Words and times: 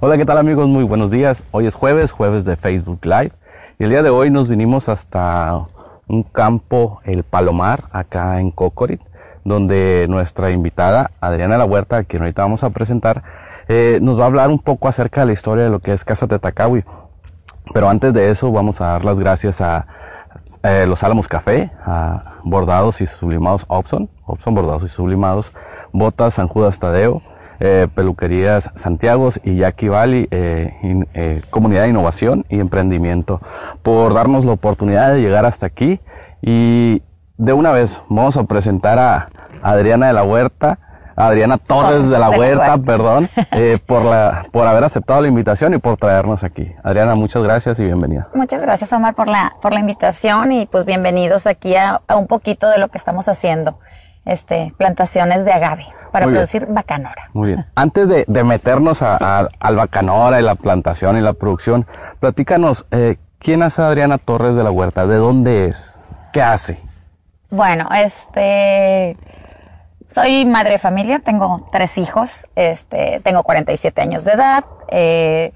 Hola, 0.00 0.18
¿qué 0.18 0.26
tal 0.26 0.38
amigos? 0.38 0.68
Muy 0.68 0.82
buenos 0.82 1.10
días. 1.10 1.44
Hoy 1.52 1.66
es 1.66 1.76
jueves, 1.76 2.10
jueves 2.10 2.44
de 2.44 2.56
Facebook 2.56 2.98
Live. 3.04 3.30
Y 3.78 3.84
el 3.84 3.90
día 3.90 4.02
de 4.02 4.10
hoy 4.10 4.28
nos 4.28 4.48
vinimos 4.48 4.88
hasta 4.88 5.66
un 6.08 6.24
campo, 6.24 7.00
el 7.04 7.22
Palomar, 7.22 7.84
acá 7.92 8.40
en 8.40 8.50
Cocorit, 8.50 9.00
donde 9.44 10.06
nuestra 10.10 10.50
invitada, 10.50 11.12
Adriana 11.20 11.56
La 11.56 11.64
Huerta, 11.64 11.98
a 11.98 12.04
quien 12.04 12.22
ahorita 12.22 12.42
vamos 12.42 12.64
a 12.64 12.70
presentar, 12.70 13.22
eh, 13.68 14.00
nos 14.02 14.18
va 14.18 14.24
a 14.24 14.26
hablar 14.26 14.50
un 14.50 14.58
poco 14.58 14.88
acerca 14.88 15.20
de 15.20 15.28
la 15.28 15.32
historia 15.32 15.64
de 15.64 15.70
lo 15.70 15.78
que 15.78 15.92
es 15.92 16.04
Casa 16.04 16.26
Tetacawi. 16.26 16.84
Pero 17.72 17.88
antes 17.88 18.12
de 18.12 18.30
eso 18.30 18.50
vamos 18.50 18.80
a 18.80 18.86
dar 18.86 19.04
las 19.04 19.20
gracias 19.20 19.60
a 19.60 19.86
eh, 20.64 20.86
Los 20.88 21.04
Álamos 21.04 21.28
Café, 21.28 21.70
a 21.86 22.40
Bordados 22.42 23.00
y 23.00 23.06
Sublimados 23.06 23.64
Opson, 23.68 24.10
Opson 24.26 24.54
Bordados 24.56 24.82
y 24.82 24.88
Sublimados, 24.88 25.52
Botas 25.92 26.34
San 26.34 26.48
Judas 26.48 26.80
Tadeo, 26.80 27.22
eh, 27.64 27.88
Peluquerías 27.94 28.70
Santiago 28.76 29.30
y 29.42 29.56
Jackie 29.56 29.88
Valley, 29.88 30.28
eh, 30.30 31.40
Comunidad 31.48 31.84
de 31.84 31.88
Innovación 31.88 32.44
y 32.50 32.60
Emprendimiento, 32.60 33.40
por 33.82 34.12
darnos 34.12 34.44
la 34.44 34.52
oportunidad 34.52 35.14
de 35.14 35.22
llegar 35.22 35.46
hasta 35.46 35.64
aquí. 35.64 35.98
Y 36.42 37.00
de 37.38 37.54
una 37.54 37.72
vez 37.72 38.02
vamos 38.10 38.36
a 38.36 38.44
presentar 38.44 38.98
a 38.98 39.28
Adriana 39.62 40.08
de 40.08 40.12
la 40.12 40.24
Huerta, 40.24 40.78
Adriana 41.16 41.56
Torres 41.56 42.10
de 42.10 42.18
la 42.18 42.28
Huerta, 42.28 42.76
perdón, 42.76 43.30
eh, 43.52 43.78
por, 43.86 44.04
la, 44.04 44.46
por 44.52 44.66
haber 44.66 44.84
aceptado 44.84 45.22
la 45.22 45.28
invitación 45.28 45.72
y 45.72 45.78
por 45.78 45.96
traernos 45.96 46.44
aquí. 46.44 46.70
Adriana, 46.82 47.14
muchas 47.14 47.42
gracias 47.42 47.80
y 47.80 47.84
bienvenida. 47.84 48.28
Muchas 48.34 48.60
gracias, 48.60 48.92
Omar, 48.92 49.14
por 49.14 49.28
la, 49.28 49.54
por 49.62 49.72
la 49.72 49.80
invitación 49.80 50.52
y 50.52 50.66
pues 50.66 50.84
bienvenidos 50.84 51.46
aquí 51.46 51.76
a, 51.76 52.02
un 52.14 52.26
poquito 52.26 52.68
de 52.68 52.76
lo 52.76 52.88
que 52.88 52.98
estamos 52.98 53.26
haciendo, 53.26 53.78
este, 54.26 54.74
plantaciones 54.76 55.46
de 55.46 55.52
agave 55.52 55.86
para 56.14 56.26
producir 56.26 56.66
bacanora. 56.66 57.28
Muy 57.32 57.48
bien. 57.48 57.66
Antes 57.74 58.08
de, 58.08 58.44
meternos 58.44 59.02
a, 59.02 59.48
al 59.58 59.76
bacanora 59.76 60.38
y 60.38 60.44
la 60.44 60.54
plantación 60.54 61.18
y 61.18 61.20
la 61.20 61.32
producción, 61.32 61.86
platícanos, 62.20 62.86
eh, 62.92 63.16
¿quién 63.40 63.64
es 63.64 63.80
Adriana 63.80 64.18
Torres 64.18 64.54
de 64.54 64.62
la 64.62 64.70
Huerta? 64.70 65.08
¿De 65.08 65.16
dónde 65.16 65.66
es? 65.66 65.98
¿Qué 66.32 66.40
hace? 66.40 66.78
Bueno, 67.50 67.88
este 67.92 69.16
soy 70.08 70.46
madre 70.46 70.74
de 70.74 70.78
familia, 70.78 71.18
tengo 71.18 71.68
tres 71.72 71.98
hijos, 71.98 72.46
este, 72.54 73.20
tengo 73.24 73.42
47 73.42 74.00
años 74.00 74.24
de 74.24 74.32
edad, 74.34 74.64
eh, 74.92 75.52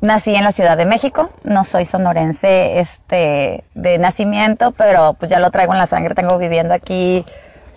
nací 0.00 0.36
en 0.36 0.44
la 0.44 0.52
Ciudad 0.52 0.76
de 0.76 0.86
México, 0.86 1.30
no 1.42 1.64
soy 1.64 1.84
sonorense 1.84 2.78
este, 2.78 3.64
de 3.74 3.98
nacimiento, 3.98 4.70
pero 4.70 5.14
pues 5.14 5.32
ya 5.32 5.40
lo 5.40 5.50
traigo 5.50 5.72
en 5.72 5.80
la 5.80 5.88
sangre, 5.88 6.14
tengo 6.14 6.38
viviendo 6.38 6.74
aquí 6.74 7.26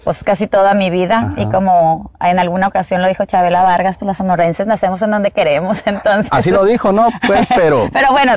pues 0.08 0.24
casi 0.24 0.48
toda 0.48 0.74
mi 0.74 0.90
vida 0.90 1.34
y 1.36 1.48
como 1.48 2.12
en 2.22 2.40
alguna 2.40 2.68
ocasión 2.68 3.02
lo 3.02 3.10
dijo 3.10 3.26
Chabela 3.26 3.64
Vargas, 3.64 3.98
pues 3.98 4.08
los 4.08 4.16
sonorenses 4.16 4.66
nacemos 4.66 5.02
en 5.02 5.12
donde 5.12 5.32
queremos, 5.32 5.80
entonces. 5.86 6.30
Así 6.32 6.50
lo 6.50 6.64
dijo, 6.64 6.94
¿no? 6.94 7.10
Pues, 7.28 7.46
pero. 7.58 7.90
pero 7.92 8.14
bueno. 8.14 8.36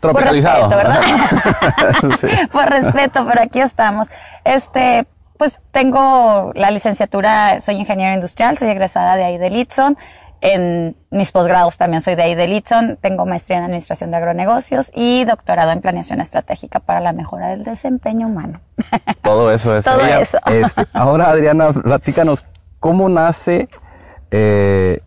Tropicalizado. 0.00 0.68
Por 0.68 0.76
respeto, 0.76 1.38
¿verdad? 1.46 2.48
Por 2.52 2.66
respeto, 2.68 3.26
pero 3.28 3.42
aquí 3.42 3.60
estamos. 3.60 4.08
Este, 4.42 5.06
pues 5.38 5.60
tengo 5.70 6.50
la 6.56 6.72
licenciatura, 6.72 7.60
soy 7.60 7.76
ingeniero 7.76 8.12
industrial, 8.12 8.58
soy 8.58 8.70
egresada 8.70 9.14
de 9.14 9.22
ahí 9.22 9.38
de 9.38 9.50
Litson. 9.50 9.96
En 10.44 10.94
mis 11.10 11.32
posgrados 11.32 11.78
también 11.78 12.02
soy 12.02 12.16
de 12.16 12.22
ahí 12.22 12.34
de 12.34 12.46
Litson. 12.46 12.98
Tengo 13.00 13.24
maestría 13.24 13.56
en 13.56 13.64
administración 13.64 14.10
de 14.10 14.18
agronegocios 14.18 14.92
y 14.94 15.24
doctorado 15.24 15.70
en 15.70 15.80
planeación 15.80 16.20
estratégica 16.20 16.80
para 16.80 17.00
la 17.00 17.14
mejora 17.14 17.48
del 17.48 17.64
desempeño 17.64 18.26
humano. 18.26 18.60
Todo 19.22 19.50
eso 19.50 19.74
es. 19.74 19.86
Todo 19.86 20.04
eso. 20.04 20.36
Este, 20.44 20.84
ahora, 20.92 21.30
Adriana, 21.30 21.72
platícanos, 21.72 22.44
¿cómo 22.78 23.08
nace 23.08 23.70
eh, 24.30 25.00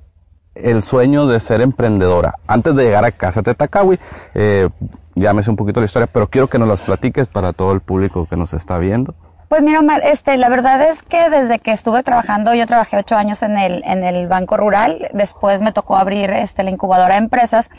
el 0.55 0.81
sueño 0.81 1.27
de 1.27 1.39
ser 1.39 1.61
emprendedora? 1.61 2.33
Antes 2.47 2.75
de 2.75 2.85
llegar 2.85 3.05
a 3.05 3.11
Casa 3.11 3.43
Tetacawi, 3.43 3.99
eh, 4.33 4.69
llámese 5.13 5.51
un 5.51 5.55
poquito 5.55 5.79
la 5.81 5.85
historia, 5.85 6.07
pero 6.07 6.31
quiero 6.31 6.47
que 6.47 6.57
nos 6.57 6.67
las 6.67 6.81
platiques 6.81 7.29
para 7.29 7.53
todo 7.53 7.73
el 7.73 7.81
público 7.81 8.25
que 8.27 8.37
nos 8.37 8.55
está 8.55 8.79
viendo. 8.79 9.13
Pues 9.49 9.61
mira, 9.61 9.79
Omar, 9.79 10.01
este, 10.03 10.35
la 10.37 10.49
verdad 10.49 10.81
es 10.81 11.03
que 11.03 11.29
desde 11.29 11.59
que 11.59 11.71
estuve 11.71 12.03
trabajando, 12.03 12.53
yo 12.53 12.67
trabajé 12.67 12.97
ocho 12.97 13.15
años 13.15 13.41
en 13.43 13.57
el, 13.57 13.81
en 13.85 14.03
el 14.03 14.27
Banco 14.27 14.57
Rural, 14.57 15.09
después 15.13 15.61
me 15.61 15.71
tocó 15.71 15.95
abrir 15.95 16.31
este, 16.31 16.63
la 16.63 16.69
incubadora 16.69 17.13
de 17.13 17.19
empresas, 17.19 17.69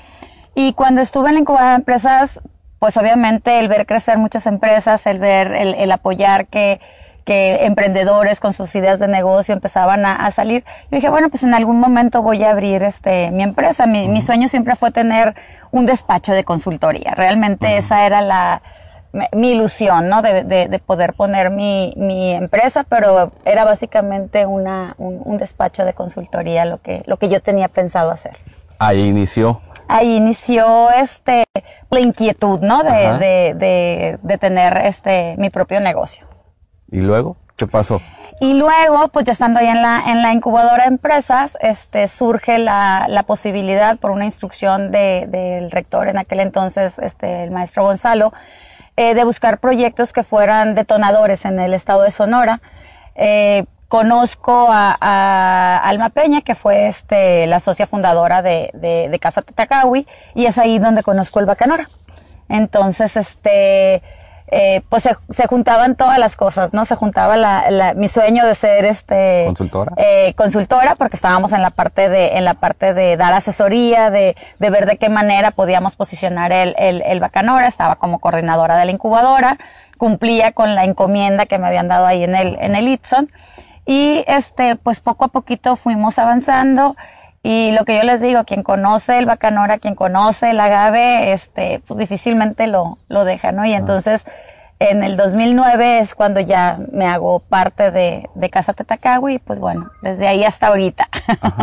y 0.55 0.73
cuando 0.73 1.03
estuve 1.03 1.29
en 1.29 1.35
la 1.35 1.41
incubadora 1.41 1.73
de 1.73 1.77
empresas, 1.77 2.41
pues 2.79 2.97
obviamente 2.97 3.61
el 3.61 3.69
ver 3.69 3.85
crecer 3.85 4.17
muchas 4.17 4.47
empresas, 4.47 5.07
el 5.07 5.19
ver, 5.19 5.53
el, 5.53 5.75
el 5.75 5.93
apoyar 5.93 6.47
que, 6.47 6.81
que 7.27 7.67
emprendedores 7.67 8.41
con 8.41 8.55
sus 8.55 8.75
ideas 8.75 8.99
de 8.99 9.07
negocio 9.07 9.53
empezaban 9.53 10.07
a, 10.07 10.31
salir, 10.31 10.65
yo 10.91 10.97
dije, 10.97 11.11
bueno, 11.11 11.29
pues 11.29 11.43
en 11.43 11.53
algún 11.53 11.79
momento 11.79 12.23
voy 12.23 12.43
a 12.45 12.51
abrir 12.53 12.83
este, 12.83 13.31
mi 13.31 13.43
empresa. 13.43 13.87
Mi, 13.87 14.09
mi 14.09 14.23
sueño 14.23 14.49
siempre 14.49 14.77
fue 14.77 14.91
tener 14.91 15.35
un 15.71 15.85
despacho 15.85 16.33
de 16.33 16.45
consultoría. 16.45 17.13
Realmente 17.15 17.77
esa 17.77 18.07
era 18.07 18.23
la, 18.23 18.63
mi 19.33 19.53
ilusión, 19.53 20.09
¿no? 20.09 20.23
De, 20.23 20.45
de, 20.45 20.79
poder 20.79 21.15
poner 21.15 21.51
mi, 21.51 21.95
mi, 21.97 22.33
empresa, 22.33 22.85
pero 22.85 23.33
era 23.45 23.65
básicamente 23.65 24.47
una, 24.47 24.95
un, 24.99 25.39
despacho 25.39 25.85
de 25.85 25.95
consultoría 25.95 26.65
lo 26.65 26.81
que, 26.83 27.03
lo 27.07 27.17
que 27.17 27.29
yo 27.29 27.41
tenía 27.41 27.69
pensado 27.69 28.11
hacer. 28.11 28.37
Ahí 28.79 29.09
inició. 29.09 29.61
Ahí 29.89 30.17
inició 30.17 30.91
este, 30.91 31.45
la 31.91 32.01
inquietud, 32.01 32.61
¿no? 32.61 32.83
De, 32.83 33.55
de, 33.55 34.19
de, 34.21 34.39
tener 34.39 34.77
este, 34.85 35.35
mi 35.39 35.49
propio 35.49 35.81
negocio. 35.81 36.27
¿Y 36.91 37.01
luego? 37.01 37.37
¿Qué 37.57 37.67
pasó? 37.67 38.01
Y 38.41 38.55
luego, 38.55 39.09
pues 39.09 39.25
ya 39.25 39.33
estando 39.33 39.59
ahí 39.59 39.67
en 39.67 39.83
la, 39.83 40.05
en 40.07 40.23
la 40.23 40.33
incubadora 40.33 40.85
de 40.85 40.91
empresas, 40.91 41.59
este, 41.61 42.07
surge 42.07 42.59
la, 42.59 43.07
la 43.09 43.25
posibilidad 43.25 43.99
por 43.99 44.13
una 44.13 44.27
instrucción 44.27 44.93
del 44.93 45.71
rector 45.73 46.07
en 46.09 46.19
aquel 46.19 46.41
entonces, 46.41 46.97
este, 47.01 47.45
el 47.45 47.51
maestro 47.51 47.83
Gonzalo, 47.83 48.33
eh, 48.99 49.15
de 49.15 49.23
buscar 49.23 49.59
proyectos 49.61 50.13
que 50.13 50.25
fueran 50.25 50.75
detonadores 50.75 51.45
en 51.45 51.61
el 51.61 51.73
estado 51.73 52.03
de 52.03 52.11
Sonora. 52.11 52.61
Eh, 53.15 53.65
conozco 53.87 54.67
a, 54.69 55.81
Alma 55.85 56.09
Peña, 56.11 56.41
que 56.41 56.57
fue 56.57 56.89
este, 56.89 57.47
la 57.47 57.61
socia 57.61 57.87
fundadora 57.87 58.43
de, 58.43 58.71
de, 58.75 59.09
de 59.09 59.19
Casa 59.21 59.43
Tetacawi, 59.43 60.05
y 60.35 60.47
es 60.47 60.59
ahí 60.59 60.81
donde 60.81 61.05
conozco 61.05 61.39
el 61.39 61.47
Bacanora. 61.47 61.89
Entonces, 62.49 63.17
este, 63.17 64.03
eh, 64.51 64.83
pues 64.89 65.03
se, 65.03 65.47
juntaban 65.47 65.95
todas 65.95 66.19
las 66.19 66.35
cosas, 66.35 66.73
¿no? 66.73 66.85
Se 66.87 66.95
juntaba 66.95 67.37
la, 67.37 67.95
mi 67.95 68.09
sueño 68.09 68.47
de 68.47 68.55
ser 68.55 68.85
este 68.87 69.45
consultora, 69.47 69.93
eh, 69.97 70.35
consultora, 70.37 70.95
porque 70.95 71.17
estábamos 71.17 71.53
en 71.53 71.61
la 71.61 71.71
parte 71.71 72.09
de 72.09 72.39
en 72.39 72.45
la 72.45 72.55
parte 72.55 72.95
de 72.95 73.17
dar 73.17 73.35
asesoría, 73.35 74.11
de, 74.11 74.37
de 74.59 74.71
ver 74.71 74.87
de 74.87 74.97
qué 74.97 75.09
manera 75.09 75.51
podíamos 75.51 75.97
posicionar 75.97 76.53
el, 76.53 76.75
el, 76.79 77.03
el 77.03 77.21
Bacanora. 77.21 77.67
Estaba 77.67 77.97
como 77.97 78.21
coordinadora 78.21 78.77
de 78.77 78.87
la 78.87 78.93
incubadora, 78.93 79.59
cumplía 79.99 80.53
con 80.53 80.75
la 80.75 80.85
encomienda 80.85 81.47
que 81.47 81.59
me 81.59 81.67
habían 81.67 81.89
dado 81.89 82.07
ahí 82.07 82.25
en 82.25 82.35
el 82.35 82.57
en 82.61 82.75
el 82.75 82.89
Itson 82.89 83.31
y 83.85 84.25
este 84.27 84.77
pues 84.77 85.01
poco 85.01 85.27
a 85.27 85.29
poquito 85.29 85.77
fuimos 85.77 86.19
avanzando. 86.19 86.97
Y 87.43 87.71
lo 87.73 87.85
que 87.85 87.97
yo 87.97 88.03
les 88.03 88.21
digo, 88.21 88.45
quien 88.45 88.63
conoce 88.63 89.19
el 89.19 89.27
bacanora, 89.27 89.79
quien 89.79 89.95
conoce 89.95 90.51
el 90.51 90.61
agave, 90.61 91.33
este, 91.33 91.81
pues 91.87 91.99
difícilmente 91.99 92.67
lo, 92.67 92.99
lo 93.09 93.25
deja, 93.25 93.53
¿no? 93.53 93.65
Y 93.65 93.73
entonces, 93.75 94.27
en 94.81 95.03
el 95.03 95.17
2009 95.17 96.01
es 96.01 96.15
cuando 96.15 96.41
ya 96.41 96.79
me 96.93 97.07
hago 97.07 97.41
parte 97.41 97.91
de, 97.91 98.29
de 98.35 98.51
Casa 98.51 98.73
Tetacagui 98.73 99.35
y 99.35 99.39
pues 99.39 99.59
bueno, 99.59 99.91
desde 100.03 100.29
ahí 100.29 100.45
hasta 100.45 100.69
ahorita. 100.69 101.09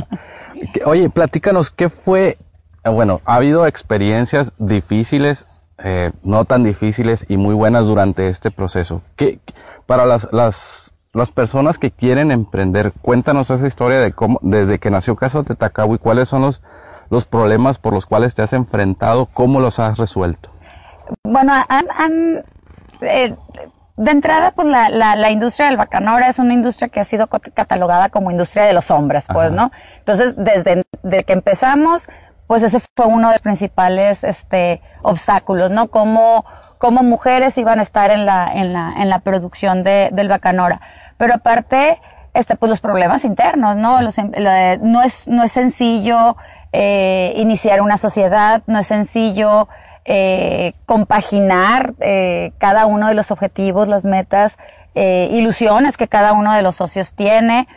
Oye, 0.85 1.09
platícanos, 1.09 1.69
¿qué 1.69 1.89
fue? 1.89 2.37
Eh, 2.83 2.89
bueno, 2.89 3.21
ha 3.25 3.35
habido 3.35 3.67
experiencias 3.67 4.53
difíciles, 4.57 5.45
eh, 5.77 6.11
no 6.23 6.45
tan 6.45 6.63
difíciles 6.63 7.25
y 7.29 7.37
muy 7.37 7.53
buenas 7.53 7.87
durante 7.87 8.27
este 8.27 8.51
proceso. 8.51 9.01
¿Qué, 9.15 9.39
para 9.85 10.05
las, 10.05 10.27
las 10.31 10.84
las 11.15 11.31
personas 11.31 11.77
que 11.77 11.91
quieren 11.91 12.29
emprender, 12.29 12.91
cuéntanos 13.01 13.49
esa 13.49 13.65
historia 13.65 13.99
de 13.99 14.11
cómo, 14.11 14.37
desde 14.41 14.79
que 14.79 14.91
nació 14.91 15.15
Casa 15.15 15.41
de 15.43 15.55
y 15.55 15.97
cuáles 15.97 16.27
son 16.27 16.41
los, 16.41 16.61
los 17.09 17.25
problemas 17.25 17.79
por 17.79 17.93
los 17.93 18.05
cuales 18.05 18.35
te 18.35 18.41
has 18.41 18.51
enfrentado, 18.51 19.25
cómo 19.27 19.61
los 19.61 19.79
has 19.79 19.97
resuelto. 19.97 20.49
Bueno, 21.23 21.53
han, 21.69 22.43
eh, 23.01 23.33
de 23.95 24.11
entrada, 24.11 24.51
pues 24.51 24.67
la, 24.67 24.89
la, 24.89 25.31
industria 25.31 25.67
del 25.67 25.77
bacanora 25.77 26.27
es 26.27 26.37
una 26.37 26.53
industria 26.53 26.89
que 26.89 26.99
ha 26.99 27.05
sido 27.05 27.27
catalogada 27.27 28.09
como 28.09 28.29
industria 28.29 28.65
de 28.65 28.73
los 28.73 28.91
hombres, 28.91 29.25
pues, 29.31 29.51
¿no? 29.51 29.71
Entonces, 29.99 30.35
desde, 30.35 30.83
que 31.23 31.33
empezamos, 31.33 32.09
pues 32.45 32.61
ese 32.61 32.81
fue 32.93 33.05
uno 33.05 33.29
de 33.29 33.35
los 33.35 33.41
principales, 33.41 34.25
este, 34.25 34.81
obstáculos, 35.01 35.71
¿no? 35.71 35.87
Cómo, 35.87 36.43
cómo 36.77 37.03
mujeres 37.03 37.57
iban 37.57 37.79
a 37.79 37.83
estar 37.83 38.11
en 38.11 38.25
la, 38.25 38.51
en 38.53 38.73
la, 38.73 38.93
en 38.97 39.09
la 39.09 39.19
producción 39.19 39.83
de, 39.83 40.09
del 40.11 40.27
bacanora. 40.27 40.81
Pero 41.17 41.35
aparte, 41.35 41.99
este, 42.33 42.55
pues 42.55 42.69
los 42.69 42.81
problemas 42.81 43.23
internos, 43.23 43.77
¿no? 43.77 44.01
Los, 44.01 44.17
em, 44.17 44.31
no, 44.81 45.01
es, 45.01 45.27
no 45.27 45.43
es 45.43 45.51
sencillo 45.51 46.35
eh, 46.73 47.33
iniciar 47.37 47.81
una 47.81 47.97
sociedad, 47.97 48.61
no 48.67 48.79
es 48.79 48.87
sencillo 48.87 49.69
eh, 50.03 50.73
compaginar 50.85 51.93
eh, 51.99 52.51
cada 52.57 52.85
uno 52.85 53.07
de 53.07 53.13
los 53.13 53.31
objetivos, 53.31 53.87
las 53.87 54.03
metas, 54.03 54.57
eh, 54.93 55.29
ilusiones 55.31 55.97
que 55.97 56.07
cada 56.07 56.33
uno 56.33 56.53
de 56.53 56.61
los 56.61 56.75
socios 56.75 57.13
tiene. 57.13 57.67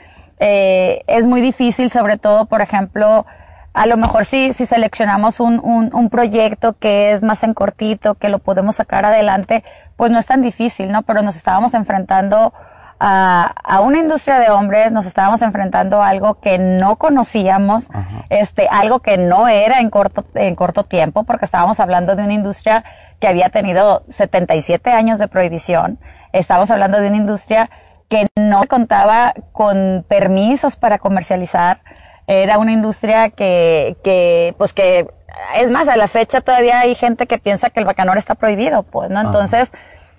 Eh, 0.41 1.03
es 1.07 1.27
muy 1.27 1.41
difícil, 1.41 1.91
sobre 1.91 2.17
todo, 2.17 2.47
por 2.47 2.61
ejemplo, 2.61 3.27
a 3.75 3.87
lo 3.87 3.97
mejor 3.97 4.25
si, 4.25 4.53
si 4.53 4.67
seleccionamos 4.67 5.41
un, 5.41 5.61
un, 5.63 5.91
un, 5.93 6.11
proyecto 6.11 6.75
que 6.75 7.13
es 7.13 7.23
más 7.23 7.43
en 7.43 7.55
cortito, 7.55 8.15
que 8.15 8.29
lo 8.29 8.39
podemos 8.39 8.77
sacar 8.77 9.05
adelante, 9.05 9.65
pues 9.97 10.11
no 10.13 10.19
es 10.19 10.27
tan 10.27 10.43
difícil, 10.43 10.93
¿no? 10.93 11.03
Pero 11.03 11.23
nos 11.23 11.37
estábamos 11.37 11.75
enfrentando 11.75 12.53
a, 13.01 13.55
a 13.63 13.81
una 13.81 13.99
industria 13.99 14.39
de 14.39 14.51
hombres, 14.51 14.93
nos 14.93 15.07
estábamos 15.07 15.43
enfrentando 15.43 16.03
a 16.03 16.09
algo 16.09 16.41
que 16.41 16.59
no 16.59 16.97
conocíamos, 16.97 17.89
este, 18.29 18.69
algo 18.71 19.01
que 19.01 19.19
no 19.19 19.49
era 19.49 19.81
en 19.81 19.91
corto, 19.91 20.25
en 20.35 20.55
corto 20.55 20.85
tiempo, 20.85 21.25
porque 21.25 21.45
estábamos 21.45 21.81
hablando 21.81 22.17
de 22.17 22.25
una 22.25 22.35
industria 22.35 22.85
que 23.21 23.29
había 23.29 23.51
tenido 23.51 24.05
77 24.11 24.91
años 24.91 25.19
de 25.19 25.29
prohibición, 25.29 25.99
estábamos 26.33 26.71
hablando 26.71 27.01
de 27.01 27.09
una 27.09 27.17
industria 27.17 27.71
que 28.09 28.27
no 28.37 28.67
contaba 28.67 29.35
con 29.53 30.05
permisos 30.09 30.77
para 30.77 30.99
comercializar, 30.99 31.81
era 32.27 32.59
una 32.59 32.73
industria 32.73 33.31
que, 33.31 33.97
que, 34.03 34.55
pues 34.59 34.73
que, 34.73 35.09
es 35.57 35.71
más, 35.71 35.89
a 35.89 35.97
la 35.97 36.09
fecha 36.09 36.41
todavía 36.41 36.81
hay 36.81 36.95
gente 36.95 37.27
que 37.27 37.39
piensa 37.39 37.71
que 37.71 37.81
el 37.81 37.87
bacanor 37.87 38.19
está 38.19 38.35
prohibido, 38.35 38.83
pues, 38.83 39.09
¿no? 39.09 39.21
Entonces, 39.21 39.71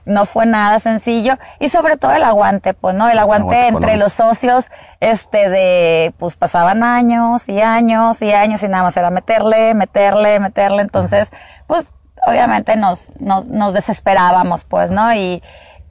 no 0.10 0.26
fue 0.26 0.46
nada 0.46 0.80
sencillo. 0.80 1.38
Y 1.60 1.70
sobre 1.70 1.98
todo 1.98 2.12
el 2.14 2.24
aguante, 2.24 2.74
pues, 2.74 2.96
¿no? 2.96 3.10
El 3.10 3.20
aguante, 3.20 3.68
entre 3.68 3.96
los 3.96 4.14
socios, 4.14 4.72
este, 5.00 5.50
de, 5.50 6.14
pues 6.18 6.36
pasaban 6.36 6.84
años 6.84 7.48
y 7.48 7.62
años 7.62 8.22
y 8.22 8.32
años 8.32 8.64
y 8.64 8.68
nada 8.68 8.84
más 8.84 8.98
era 8.98 9.10
meterle, 9.12 9.74
meterle, 9.74 10.40
meterle, 10.40 10.82
entonces, 10.82 11.30
pues, 11.68 11.88
obviamente 12.26 12.76
nos, 12.76 13.00
nos, 13.20 13.46
nos 13.46 13.74
desesperábamos, 13.74 14.66
pues, 14.66 14.92
¿no? 14.92 15.14
Y, 15.14 15.42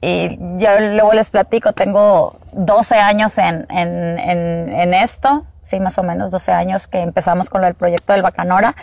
y 0.01 0.37
yo 0.57 0.79
luego 0.79 1.13
les 1.13 1.29
platico, 1.29 1.73
tengo 1.73 2.37
12 2.51 2.95
años 2.95 3.37
en, 3.37 3.65
en, 3.69 4.19
en, 4.19 4.69
en 4.69 4.93
esto, 4.93 5.45
sí, 5.63 5.79
más 5.79 5.97
o 5.97 6.03
menos 6.03 6.31
12 6.31 6.51
años 6.51 6.87
que 6.87 6.99
empezamos 6.99 7.49
con 7.49 7.63
el 7.63 7.73
proyecto 7.73 8.13
del 8.13 8.21
Bacanora 8.21 8.75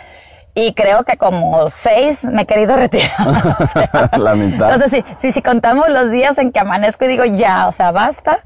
y 0.57 0.73
creo 0.73 1.03
que 1.03 1.17
como 1.17 1.69
seis 1.69 2.25
me 2.25 2.41
he 2.41 2.45
querido 2.47 2.75
retirar. 2.75 3.11
la 4.17 4.33
mitad. 4.33 4.73
Entonces, 4.73 4.89
sí, 4.91 5.05
sí, 5.19 5.31
si 5.31 5.43
contamos 5.43 5.87
los 5.87 6.09
días 6.09 6.35
en 6.39 6.51
que 6.51 6.59
amanezco 6.59 7.05
y 7.05 7.09
digo 7.09 7.25
ya, 7.25 7.67
o 7.67 7.71
sea, 7.71 7.91
basta, 7.91 8.39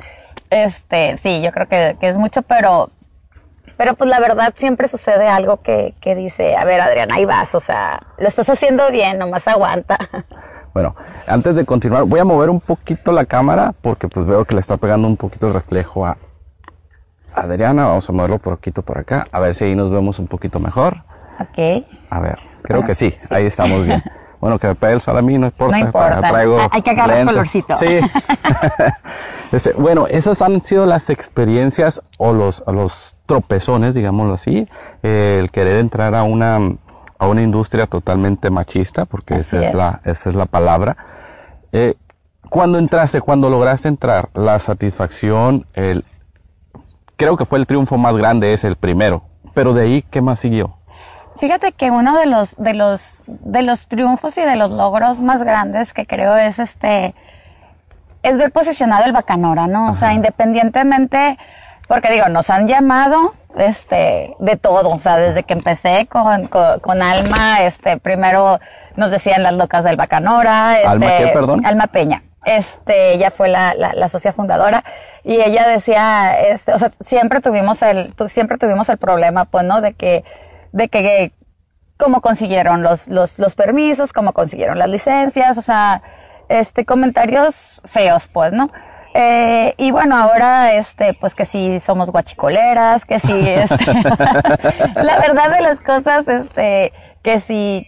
este, 0.49 1.17
sí, 1.19 1.41
yo 1.41 1.53
creo 1.53 1.69
que, 1.69 1.95
que 2.01 2.09
es 2.09 2.17
mucho, 2.17 2.41
pero, 2.41 2.89
pero 3.77 3.95
pues 3.95 4.09
la 4.09 4.19
verdad 4.19 4.53
siempre 4.57 4.89
sucede 4.89 5.29
algo 5.29 5.61
que, 5.61 5.95
que 6.01 6.13
dice, 6.13 6.57
a 6.57 6.65
ver, 6.65 6.81
Adriana, 6.81 7.15
ahí 7.15 7.23
vas, 7.23 7.55
o 7.55 7.61
sea, 7.61 8.01
lo 8.17 8.27
estás 8.27 8.49
haciendo 8.49 8.91
bien, 8.91 9.17
nomás 9.17 9.47
aguanta. 9.47 9.97
Bueno, 10.73 10.95
antes 11.27 11.55
de 11.55 11.65
continuar, 11.65 12.05
voy 12.05 12.21
a 12.21 12.23
mover 12.23 12.49
un 12.49 12.61
poquito 12.61 13.11
la 13.11 13.25
cámara 13.25 13.73
porque 13.81 14.07
pues 14.07 14.25
veo 14.25 14.45
que 14.45 14.55
le 14.55 14.61
está 14.61 14.77
pegando 14.77 15.05
un 15.05 15.17
poquito 15.17 15.49
el 15.49 15.53
reflejo 15.53 16.05
a 16.05 16.15
Adriana. 17.35 17.87
Vamos 17.87 18.07
a 18.07 18.13
moverlo 18.13 18.39
por 18.39 18.55
poquito 18.55 18.81
por 18.81 18.97
acá, 18.97 19.27
a 19.33 19.41
ver 19.41 19.53
si 19.53 19.65
ahí 19.65 19.75
nos 19.75 19.91
vemos 19.91 20.17
un 20.17 20.27
poquito 20.27 20.61
mejor. 20.61 21.03
Ok. 21.41 21.85
A 22.09 22.19
ver, 22.19 22.39
creo 22.61 22.79
bueno, 22.79 22.87
que 22.87 22.95
sí, 22.95 23.15
sí, 23.19 23.27
ahí 23.33 23.45
estamos 23.45 23.85
bien. 23.85 24.03
Bueno, 24.39 24.57
que 24.57 24.67
me 24.67 24.75
pegue 24.75 24.93
el 24.93 25.01
sol 25.01 25.17
a 25.17 25.21
mí 25.21 25.37
no 25.37 25.45
importa. 25.45 25.77
No 25.77 25.85
importa. 25.85 26.19
Traigo 26.19 26.67
Hay 26.71 26.81
que 26.81 26.89
agarrar 26.89 27.17
el 27.19 27.25
colorcito. 27.27 27.77
Sí. 27.77 27.99
este, 29.51 29.73
bueno, 29.73 30.07
esas 30.07 30.41
han 30.41 30.63
sido 30.63 30.87
las 30.87 31.11
experiencias 31.11 32.01
o 32.17 32.33
los, 32.33 32.63
los 32.65 33.15
tropezones, 33.27 33.93
digámoslo 33.93 34.33
así, 34.33 34.67
eh, 35.03 35.37
el 35.39 35.51
querer 35.51 35.77
entrar 35.77 36.15
a 36.15 36.23
una, 36.23 36.57
a 37.19 37.27
una 37.27 37.43
industria 37.43 37.85
totalmente 37.85 38.49
machista, 38.49 39.05
porque 39.05 39.35
esa 39.35 39.61
es. 39.61 39.67
es. 39.67 39.73
la, 39.75 40.01
esa 40.05 40.29
es 40.29 40.35
la 40.35 40.47
palabra. 40.47 40.97
Eh, 41.71 41.93
cuando 42.49 42.79
entraste, 42.79 43.21
cuando 43.21 43.47
lograste 43.49 43.87
entrar, 43.87 44.29
la 44.33 44.57
satisfacción, 44.57 45.67
el, 45.73 46.03
creo 47.15 47.37
que 47.37 47.45
fue 47.45 47.59
el 47.59 47.67
triunfo 47.67 47.99
más 47.99 48.17
grande, 48.17 48.51
es 48.53 48.63
el 48.63 48.75
primero. 48.75 49.21
Pero 49.53 49.73
de 49.73 49.83
ahí, 49.83 50.01
¿qué 50.09 50.21
más 50.21 50.39
siguió? 50.39 50.73
Fíjate 51.39 51.71
que 51.71 51.89
uno 51.89 52.17
de 52.17 52.25
los, 52.27 52.55
de 52.57 52.73
los, 52.73 53.23
de 53.25 53.61
los 53.63 53.87
triunfos 53.87 54.37
y 54.37 54.41
de 54.41 54.55
los 54.55 54.69
logros 54.71 55.19
más 55.19 55.41
grandes 55.41 55.93
que 55.93 56.05
creo 56.05 56.35
es 56.35 56.59
este, 56.59 57.15
es 58.23 58.37
ver 58.37 58.51
posicionado 58.51 59.05
el 59.05 59.11
Bacanora, 59.11 59.67
¿no? 59.67 59.85
Ajá. 59.85 59.91
O 59.91 59.95
sea, 59.95 60.13
independientemente, 60.13 61.37
porque 61.87 62.11
digo, 62.11 62.27
nos 62.29 62.49
han 62.49 62.67
llamado, 62.67 63.33
este, 63.57 64.35
de 64.39 64.57
todo, 64.57 64.89
o 64.89 64.99
sea, 64.99 65.17
desde 65.17 65.43
que 65.43 65.53
empecé 65.53 66.07
con, 66.07 66.47
con, 66.47 66.79
con 66.79 67.01
Alma, 67.01 67.61
este, 67.61 67.97
primero 67.97 68.59
nos 68.95 69.09
decían 69.09 69.43
las 69.43 69.53
locas 69.53 69.83
del 69.83 69.95
Bacanora, 69.95 70.75
este, 70.75 70.87
¿Alma 70.87 71.07
qué, 71.17 71.27
perdón? 71.33 71.65
Alma 71.65 71.87
Peña, 71.87 72.23
este, 72.45 73.13
ella 73.13 73.31
fue 73.31 73.49
la, 73.49 73.73
la, 73.73 73.93
la 73.93 74.09
socia 74.09 74.33
fundadora, 74.33 74.83
y 75.23 75.35
ella 75.35 75.67
decía, 75.67 76.39
este, 76.39 76.73
o 76.73 76.79
sea, 76.79 76.91
siempre 76.99 77.41
tuvimos 77.41 77.81
el, 77.81 78.13
siempre 78.27 78.57
tuvimos 78.57 78.89
el 78.89 78.97
problema, 78.97 79.45
pues, 79.45 79.65
¿no? 79.65 79.81
De 79.81 79.93
que, 79.93 80.23
de 80.71 80.89
que 80.89 81.33
cómo 81.97 82.21
consiguieron 82.21 82.81
los, 82.81 83.07
los, 83.07 83.37
los 83.37 83.55
permisos, 83.55 84.11
cómo 84.11 84.33
consiguieron 84.33 84.79
las 84.79 84.89
licencias, 84.89 85.57
o 85.57 85.61
sea, 85.61 86.01
este, 86.49 86.83
comentarios 86.83 87.81
feos, 87.85 88.27
pues, 88.27 88.51
¿no? 88.51 88.71
Eh, 89.13 89.73
y 89.77 89.91
bueno, 89.91 90.15
ahora, 90.17 90.73
este, 90.73 91.13
pues 91.13 91.35
que 91.35 91.45
si 91.45 91.79
somos 91.79 92.09
guachicoleras, 92.09 93.05
que 93.05 93.19
si, 93.19 93.31
este, 93.31 93.93
la 94.95 95.19
verdad 95.19 95.51
de 95.51 95.61
las 95.61 95.81
cosas, 95.81 96.27
este, 96.27 96.93
que 97.21 97.39
si, 97.41 97.85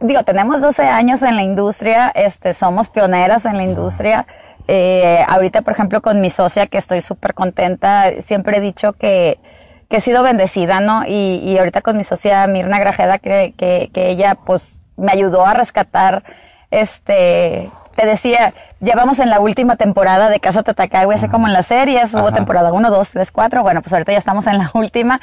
digo, 0.00 0.24
tenemos 0.24 0.60
12 0.60 0.82
años 0.82 1.22
en 1.22 1.36
la 1.36 1.42
industria, 1.42 2.12
este, 2.14 2.52
somos 2.52 2.90
pioneras 2.90 3.46
en 3.46 3.56
la 3.56 3.64
industria. 3.64 4.26
Eh, 4.68 5.24
ahorita, 5.28 5.62
por 5.62 5.72
ejemplo, 5.72 6.02
con 6.02 6.20
mi 6.20 6.30
socia, 6.30 6.66
que 6.66 6.78
estoy 6.78 7.00
súper 7.00 7.34
contenta, 7.34 8.20
siempre 8.20 8.58
he 8.58 8.60
dicho 8.60 8.92
que, 8.92 9.38
que 9.88 9.98
he 9.98 10.00
sido 10.00 10.22
bendecida, 10.22 10.80
¿no? 10.80 11.04
Y, 11.06 11.40
y 11.44 11.58
ahorita 11.58 11.82
con 11.82 11.96
mi 11.96 12.04
socia 12.04 12.46
Mirna 12.46 12.78
Grajeda, 12.78 13.18
que, 13.18 13.54
que, 13.56 13.90
que 13.92 14.08
ella 14.08 14.34
pues 14.34 14.80
me 14.96 15.12
ayudó 15.12 15.44
a 15.44 15.54
rescatar, 15.54 16.24
este, 16.70 17.70
te 17.94 18.06
decía, 18.06 18.54
ya 18.80 18.94
vamos 18.94 19.18
en 19.18 19.30
la 19.30 19.40
última 19.40 19.76
temporada 19.76 20.28
de 20.28 20.40
Casa 20.40 20.62
Tatacagüe, 20.62 21.14
así 21.14 21.28
como 21.28 21.46
en 21.46 21.52
las 21.52 21.66
series, 21.66 22.12
hubo 22.14 22.32
temporada 22.32 22.72
1, 22.72 22.90
2, 22.90 23.10
3, 23.10 23.30
4, 23.30 23.62
bueno, 23.62 23.82
pues 23.82 23.92
ahorita 23.92 24.12
ya 24.12 24.18
estamos 24.18 24.46
en 24.46 24.58
la 24.58 24.70
última. 24.74 25.20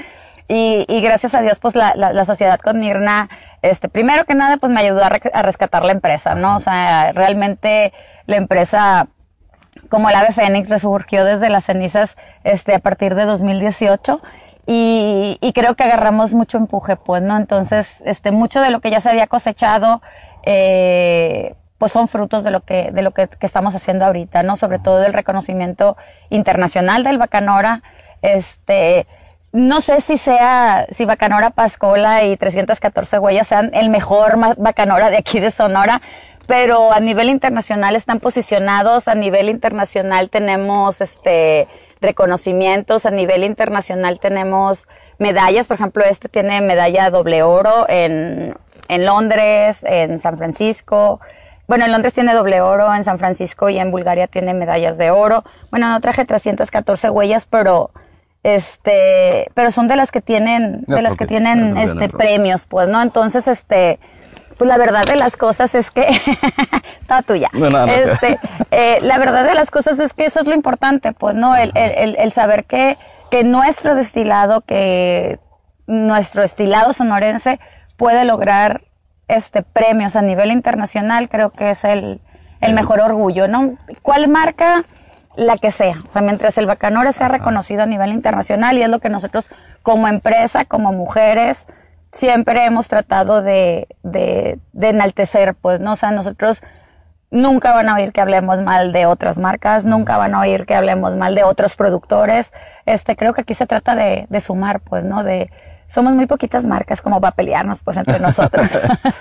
Y, 0.48 0.86
y 0.89 1.01
gracias 1.01 1.36
a 1.36 1.42
Dios, 1.42 1.59
pues 1.59 1.74
la, 1.74 1.94
la, 1.95 2.12
la, 2.12 2.25
sociedad 2.25 2.59
con 2.59 2.80
Mirna, 2.80 3.30
este, 3.62 3.88
primero 3.88 4.25
que 4.25 4.36
nada, 4.36 4.57
pues 4.57 4.71
me 4.74 4.81
ayudó 4.81 5.04
a, 5.04 5.09
re, 5.09 5.21
a 5.33 5.42
rescatar 5.42 5.86
la 5.86 5.94
empresa, 5.94 6.36
¿no? 6.36 6.57
O 6.57 6.59
sea, 6.59 7.13
realmente 7.13 7.94
la 8.25 8.36
empresa, 8.36 9.07
como 9.88 10.09
el 10.09 10.16
ave 10.16 10.33
fénix, 10.33 10.68
resurgió 10.68 11.24
desde 11.24 11.50
las 11.50 11.63
cenizas, 11.63 12.18
este, 12.44 12.75
a 12.75 12.80
partir 12.80 13.16
de 13.16 13.24
2018 13.24 14.21
y, 14.65 15.38
y, 15.42 15.54
creo 15.54 15.75
que 15.75 15.83
agarramos 15.83 16.33
mucho 16.33 16.57
empuje, 16.57 16.95
pues, 16.95 17.21
¿no? 17.21 17.38
Entonces, 17.38 17.88
este, 18.06 18.31
mucho 18.31 18.62
de 18.62 18.71
lo 18.71 18.80
que 18.80 18.92
ya 18.92 19.02
se 19.02 19.09
había 19.09 19.28
cosechado, 19.28 20.02
eh, 20.44 21.56
pues 21.78 21.92
son 21.92 22.07
frutos 22.07 22.44
de 22.45 22.52
lo 22.52 22.61
que, 22.61 22.92
de 22.92 23.02
lo 23.02 23.11
que, 23.11 23.28
que, 23.28 23.45
estamos 23.45 23.76
haciendo 23.76 24.06
ahorita, 24.06 24.42
¿no? 24.44 24.56
Sobre 24.56 24.80
todo 24.80 24.99
del 24.99 25.14
reconocimiento 25.14 25.97
internacional 26.30 27.04
del 27.04 27.18
Bacanora, 27.18 27.83
este, 28.21 29.06
no 29.52 29.81
sé 29.81 30.02
si 30.02 30.18
sea, 30.18 30.88
si 30.92 31.06
Bacanora 31.06 31.52
Pascola 31.52 32.23
y 32.23 32.38
314 32.38 33.19
huellas 33.19 33.47
sean 33.47 33.69
el 33.73 33.90
mejor 33.90 34.38
Bacanora 34.57 35.09
de 35.09 35.18
aquí 35.18 35.40
de 35.40 35.52
Sonora, 35.52 36.02
pero 36.47 36.92
a 36.92 36.99
nivel 36.99 37.30
internacional 37.30 37.95
están 37.95 38.19
posicionados, 38.19 39.07
a 39.07 39.16
nivel 39.16 39.49
internacional 39.49 40.30
tenemos, 40.30 41.02
este, 41.02 41.68
reconocimientos 42.04 43.07
a 43.07 43.12
nivel 43.12 43.44
internacional 43.44 44.19
tenemos 44.19 44.88
medallas, 45.18 45.68
por 45.68 45.76
ejemplo, 45.76 46.04
este 46.04 46.30
tiene 46.30 46.62
medalla 46.62 47.10
doble 47.10 47.42
oro 47.42 47.86
en, 47.90 48.56
en 48.88 49.06
Londres, 49.06 49.80
en 49.83 50.19
San 50.19 50.38
Francisco. 50.38 51.19
Bueno, 51.68 51.86
en 51.86 51.92
Londres 51.92 52.14
tiene 52.14 52.33
doble 52.33 52.62
oro, 52.62 52.94
en 52.94 53.04
San 53.04 53.18
Francisco 53.18 53.69
y 53.69 53.80
en 53.80 53.90
Bulgaria 53.90 54.28
tiene 54.28 54.54
medallas 54.54 54.98
de 54.98 55.10
oro. 55.10 55.44
Bueno, 55.72 55.90
no 55.90 56.00
traje 56.02 56.26
314 56.26 57.10
huellas, 57.10 57.48
pero 57.50 57.92
este, 58.44 59.50
pero 59.54 59.72
son 59.72 59.88
de 59.88 59.95
las 59.95 60.12
que 60.12 60.22
tienen, 60.22 60.83
de 60.86 61.02
las 61.02 61.16
que 61.16 61.26
tienen 61.26 61.78
este 61.78 62.10
premios, 62.10 62.66
pues, 62.66 62.90
¿no? 62.90 63.02
Entonces, 63.02 63.48
este, 63.48 64.00
pues 64.54 64.68
la 64.68 64.78
verdad 64.78 65.04
de 65.06 65.16
las 65.16 65.38
cosas 65.38 65.74
es 65.76 65.92
que 65.92 66.07
toda 67.07 67.22
tuya 67.22 67.50
no, 67.54 67.69
no, 67.69 67.86
no. 67.86 67.92
este 67.92 68.40
eh, 68.72 69.00
la 69.02 69.18
verdad 69.18 69.45
de 69.45 69.54
las 69.54 69.72
cosas 69.72 70.00
es 70.00 70.14
que 70.14 70.26
eso 70.26 70.42
es 70.42 70.48
lo 70.48 70.54
importante 70.54 71.14
pues 71.14 71.36
no 71.36 71.56
el, 71.56 71.72
el, 71.76 72.16
el, 72.18 72.31
saber 72.31 72.66
que 72.66 72.98
que 73.31 73.44
nuestro 73.44 73.95
destilado 73.95 74.62
que 74.62 75.40
nuestro 75.88 76.42
destilado 76.42 76.94
sonorense 76.94 77.60
puede 77.98 78.26
lograr 78.26 78.81
este 79.28 79.64
premios 79.64 80.16
a 80.16 80.22
nivel 80.22 80.52
internacional 80.52 81.30
creo 81.30 81.52
que 81.52 81.72
es 81.72 81.83
el 81.83 82.22
el 82.62 82.74
mejor 82.74 83.02
orgullo 83.02 83.48
no 83.48 83.78
cuál 84.02 84.28
marca 84.28 84.86
la 85.36 85.57
que 85.57 85.72
sea, 85.72 86.04
o 86.07 86.12
sea, 86.12 86.22
mientras 86.22 86.57
el 86.57 86.66
Bacanora 86.66 87.12
sea 87.12 87.28
reconocido 87.28 87.83
a 87.83 87.86
nivel 87.86 88.12
internacional 88.12 88.78
y 88.78 88.83
es 88.83 88.90
lo 88.90 89.00
que 89.00 89.10
nosotros 89.10 89.50
como 89.81 90.07
empresa, 90.07 90.66
como 90.66 90.94
mujeres, 90.94 91.66
siempre 92.14 92.64
hemos 92.64 92.88
tratado 92.88 93.42
de, 93.42 93.88
de, 94.04 94.60
de, 94.72 94.90
enaltecer, 94.90 95.56
pues, 95.56 95.82
¿no? 95.82 95.94
O 95.94 95.96
sea, 95.98 96.12
nosotros 96.12 96.62
nunca 97.32 97.74
van 97.74 97.90
a 97.90 97.96
oír 97.96 98.14
que 98.14 98.22
hablemos 98.22 98.62
mal 98.62 98.94
de 98.94 99.06
otras 99.06 99.38
marcas, 99.38 99.84
nunca 99.84 100.16
van 100.16 100.36
a 100.36 100.40
oír 100.40 100.66
que 100.66 100.76
hablemos 100.76 101.18
mal 101.18 101.36
de 101.36 101.44
otros 101.44 101.76
productores. 101.76 102.54
Este, 102.86 103.18
creo 103.18 103.34
que 103.34 103.42
aquí 103.42 103.56
se 103.56 103.66
trata 103.66 103.96
de, 103.96 104.28
de 104.30 104.42
sumar, 104.42 104.80
pues, 104.80 105.04
¿no? 105.04 105.24
De, 105.24 105.50
somos 105.88 106.14
muy 106.14 106.28
poquitas 106.28 106.66
marcas 106.66 107.02
como 107.02 107.20
para 107.20 107.36
pelearnos 107.36 107.82
pues 107.84 107.98
entre 107.98 108.20
nosotros. 108.20 108.70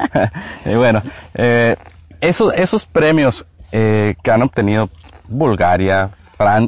y 0.65 0.75
bueno, 0.75 1.03
eh, 1.35 1.77
esos, 2.21 2.55
esos 2.55 2.87
premios 2.87 3.47
eh, 3.73 4.15
que 4.23 4.31
han 4.31 4.43
obtenido 4.43 4.91
Bulgaria, 5.29 6.11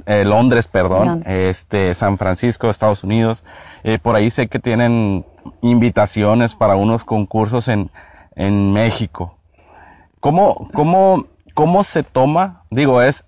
eh, 0.06 0.24
Londres, 0.24 0.68
perdón, 0.68 1.22
este, 1.26 1.94
San 1.94 2.18
Francisco, 2.18 2.70
Estados 2.70 3.02
Unidos, 3.04 3.44
eh, 3.82 3.98
por 4.00 4.14
ahí 4.16 4.30
sé 4.30 4.48
que 4.48 4.58
tienen 4.58 5.24
invitaciones 5.60 6.54
para 6.54 6.76
unos 6.76 7.04
concursos 7.04 7.68
en, 7.68 7.90
en 8.36 8.72
México. 8.72 9.36
¿Cómo, 10.20 10.68
cómo, 10.72 11.26
cómo 11.54 11.84
se 11.84 12.02
toma? 12.02 12.62
Digo, 12.70 13.02
es, 13.02 13.24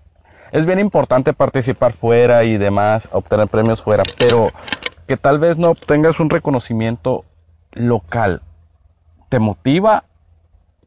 es 0.51 0.65
bien 0.65 0.79
importante 0.79 1.33
participar 1.33 1.93
fuera 1.93 2.43
y 2.43 2.57
demás, 2.57 3.07
obtener 3.11 3.47
premios 3.47 3.81
fuera, 3.81 4.03
pero 4.17 4.51
que 5.07 5.17
tal 5.17 5.39
vez 5.39 5.57
no 5.57 5.69
obtengas 5.69 6.19
un 6.19 6.29
reconocimiento 6.29 7.23
local, 7.71 8.41
¿te 9.29 9.39
motiva 9.39 10.03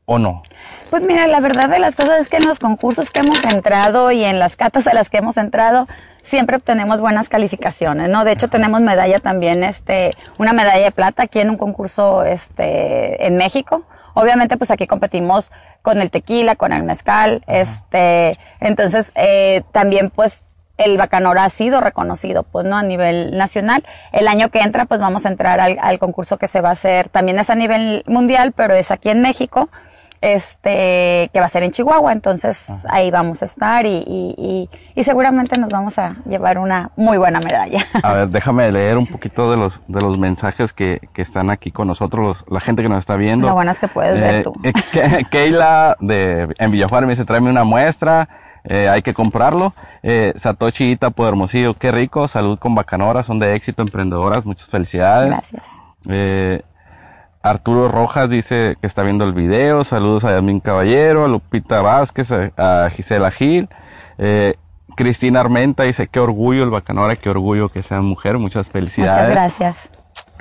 o 0.04 0.18
no? 0.18 0.42
Pues 0.90 1.02
mira, 1.02 1.26
la 1.28 1.40
verdad 1.40 1.68
de 1.68 1.78
las 1.78 1.94
cosas 1.94 2.20
es 2.20 2.28
que 2.28 2.38
en 2.38 2.46
los 2.46 2.58
concursos 2.58 3.10
que 3.10 3.20
hemos 3.20 3.44
entrado 3.44 4.10
y 4.10 4.24
en 4.24 4.38
las 4.38 4.56
catas 4.56 4.86
a 4.88 4.94
las 4.94 5.08
que 5.08 5.18
hemos 5.18 5.36
entrado, 5.36 5.86
siempre 6.22 6.56
obtenemos 6.56 7.00
buenas 7.00 7.28
calificaciones, 7.28 8.08
¿no? 8.08 8.24
De 8.24 8.32
hecho, 8.32 8.48
tenemos 8.48 8.80
medalla 8.80 9.18
también, 9.18 9.64
este, 9.64 10.12
una 10.38 10.52
medalla 10.52 10.84
de 10.84 10.92
plata 10.92 11.24
aquí 11.24 11.40
en 11.40 11.50
un 11.50 11.56
concurso, 11.56 12.24
este, 12.24 13.26
en 13.26 13.36
México. 13.36 13.84
Obviamente, 14.14 14.56
pues 14.56 14.70
aquí 14.70 14.86
competimos 14.86 15.50
con 15.82 16.00
el 16.00 16.10
tequila, 16.10 16.56
con 16.56 16.72
el 16.72 16.82
mezcal, 16.82 17.42
este, 17.46 18.38
entonces, 18.60 19.12
eh, 19.14 19.62
también, 19.72 20.10
pues, 20.10 20.42
el 20.76 20.96
Bacanora 20.96 21.44
ha 21.44 21.50
sido 21.50 21.80
reconocido, 21.80 22.42
pues, 22.42 22.64
¿no? 22.64 22.76
A 22.76 22.82
nivel 22.82 23.36
nacional. 23.36 23.84
El 24.12 24.28
año 24.28 24.48
que 24.48 24.60
entra, 24.60 24.86
pues, 24.86 24.98
vamos 24.98 25.26
a 25.26 25.28
entrar 25.28 25.60
al, 25.60 25.78
al 25.80 25.98
concurso 25.98 26.38
que 26.38 26.46
se 26.46 26.60
va 26.60 26.70
a 26.70 26.72
hacer, 26.72 27.08
también 27.08 27.38
es 27.38 27.50
a 27.50 27.54
nivel 27.54 28.02
mundial, 28.06 28.52
pero 28.52 28.74
es 28.74 28.90
aquí 28.90 29.10
en 29.10 29.20
México 29.20 29.68
este 30.20 31.30
que 31.32 31.40
va 31.40 31.46
a 31.46 31.48
ser 31.48 31.62
en 31.62 31.70
Chihuahua, 31.70 32.12
entonces 32.12 32.68
ahí 32.90 33.10
vamos 33.10 33.42
a 33.42 33.46
estar 33.46 33.86
y, 33.86 34.04
y, 34.06 34.68
y, 34.94 35.04
seguramente 35.04 35.58
nos 35.58 35.70
vamos 35.70 35.98
a 35.98 36.16
llevar 36.26 36.58
una 36.58 36.90
muy 36.96 37.16
buena 37.16 37.40
medalla. 37.40 37.86
A 38.02 38.12
ver, 38.12 38.28
déjame 38.30 38.70
leer 38.70 38.98
un 38.98 39.06
poquito 39.06 39.50
de 39.50 39.56
los 39.56 39.80
de 39.88 40.00
los 40.00 40.18
mensajes 40.18 40.72
que, 40.72 41.00
que 41.14 41.22
están 41.22 41.50
aquí 41.50 41.70
con 41.70 41.88
nosotros, 41.88 42.44
la 42.48 42.60
gente 42.60 42.82
que 42.82 42.88
nos 42.88 42.98
está 42.98 43.16
viendo. 43.16 43.48
Lo 43.48 43.54
bueno 43.54 43.70
es 43.70 43.78
que 43.78 43.88
puedes 43.88 44.20
ver 44.20 44.34
eh, 44.34 44.42
tú. 44.42 44.54
Eh, 44.62 45.24
Keila 45.30 45.96
de 46.00 46.54
en 46.58 46.70
Villajuárez 46.70 47.06
me 47.06 47.12
dice, 47.12 47.24
tráeme 47.24 47.48
una 47.50 47.64
muestra, 47.64 48.28
eh, 48.64 48.88
hay 48.88 49.02
que 49.02 49.14
comprarlo. 49.14 49.74
Eh, 50.02 50.32
Satoshi 50.36 50.92
Ita 50.92 51.12
Hermosillo, 51.16 51.74
qué 51.74 51.92
rico, 51.92 52.28
salud 52.28 52.58
con 52.58 52.74
Bacanora, 52.74 53.22
son 53.22 53.38
de 53.38 53.54
éxito, 53.54 53.82
emprendedoras, 53.82 54.46
muchas 54.46 54.68
felicidades. 54.68 55.30
Gracias. 55.30 55.62
Eh, 56.08 56.62
Arturo 57.42 57.88
Rojas 57.88 58.28
dice 58.28 58.76
que 58.80 58.86
está 58.86 59.02
viendo 59.02 59.24
el 59.24 59.32
video. 59.32 59.84
Saludos 59.84 60.24
a 60.24 60.32
Yasmin 60.32 60.60
Caballero, 60.60 61.24
a 61.24 61.28
Lupita 61.28 61.80
Vázquez, 61.80 62.30
a, 62.32 62.90
Gisela 62.90 63.30
Gil. 63.30 63.68
Eh, 64.18 64.56
Cristina 64.94 65.40
Armenta 65.40 65.84
dice, 65.84 66.08
qué 66.08 66.20
orgullo 66.20 66.62
el 66.62 66.70
Bacanora, 66.70 67.16
qué 67.16 67.30
orgullo 67.30 67.70
que 67.70 67.82
sea 67.82 68.02
mujer. 68.02 68.36
Muchas 68.36 68.70
felicidades. 68.70 69.28
Muchas 69.28 69.30
gracias. 69.30 69.90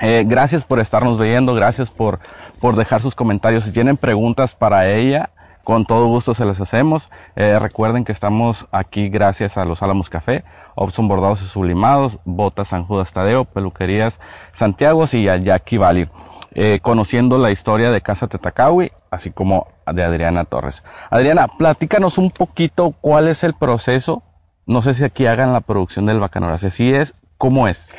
Eh, 0.02 0.26
gracias 0.28 0.66
por 0.66 0.80
estarnos 0.80 1.18
viendo, 1.18 1.54
gracias 1.56 1.90
por, 1.92 2.20
por 2.60 2.76
dejar 2.76 3.02
sus 3.02 3.16
comentarios. 3.16 3.64
Si 3.64 3.72
tienen 3.72 3.96
preguntas 3.96 4.56
para 4.56 4.90
ella, 4.90 5.30
con 5.64 5.86
todo 5.86 6.08
gusto 6.08 6.34
se 6.34 6.44
las 6.44 6.60
hacemos. 6.60 7.10
Eh, 7.38 7.58
recuerden 7.60 8.04
que 8.04 8.12
estamos 8.12 8.68
aquí 8.72 9.08
gracias 9.08 9.58
a 9.58 9.64
los 9.64 9.84
Álamos 9.84 10.10
Café, 10.10 10.44
Opson 10.76 11.08
Bordados 11.08 11.42
y 11.42 11.46
Sublimados, 11.46 12.20
Botas 12.26 12.70
San 12.70 12.84
Judas 12.84 13.14
Tadeo, 13.14 13.46
Peluquerías 13.46 14.20
Santiago 14.52 15.06
y 15.14 15.30
a 15.30 15.38
Jackie 15.38 15.78
Valley 15.78 16.10
eh, 16.56 16.80
conociendo 16.82 17.38
la 17.38 17.52
historia 17.52 17.92
de 17.92 18.02
Casa 18.02 18.28
Tetacawi, 18.28 18.92
así 19.12 19.32
como 19.32 19.68
de 19.92 20.04
Adriana 20.04 20.46
Torres. 20.46 20.84
Adriana, 21.10 21.48
platícanos 21.48 22.18
un 22.18 22.32
poquito 22.32 22.94
cuál 23.02 23.28
es 23.28 23.44
el 23.44 23.54
proceso. 23.54 24.24
No 24.66 24.82
sé 24.82 24.94
si 24.94 25.04
aquí 25.04 25.26
hagan 25.28 25.54
la 25.54 25.62
producción 25.62 26.06
del 26.06 26.20
bacanora. 26.20 26.58
Si 26.58 26.94
es, 26.94 27.14
¿cómo 27.38 27.68
es? 27.68 27.90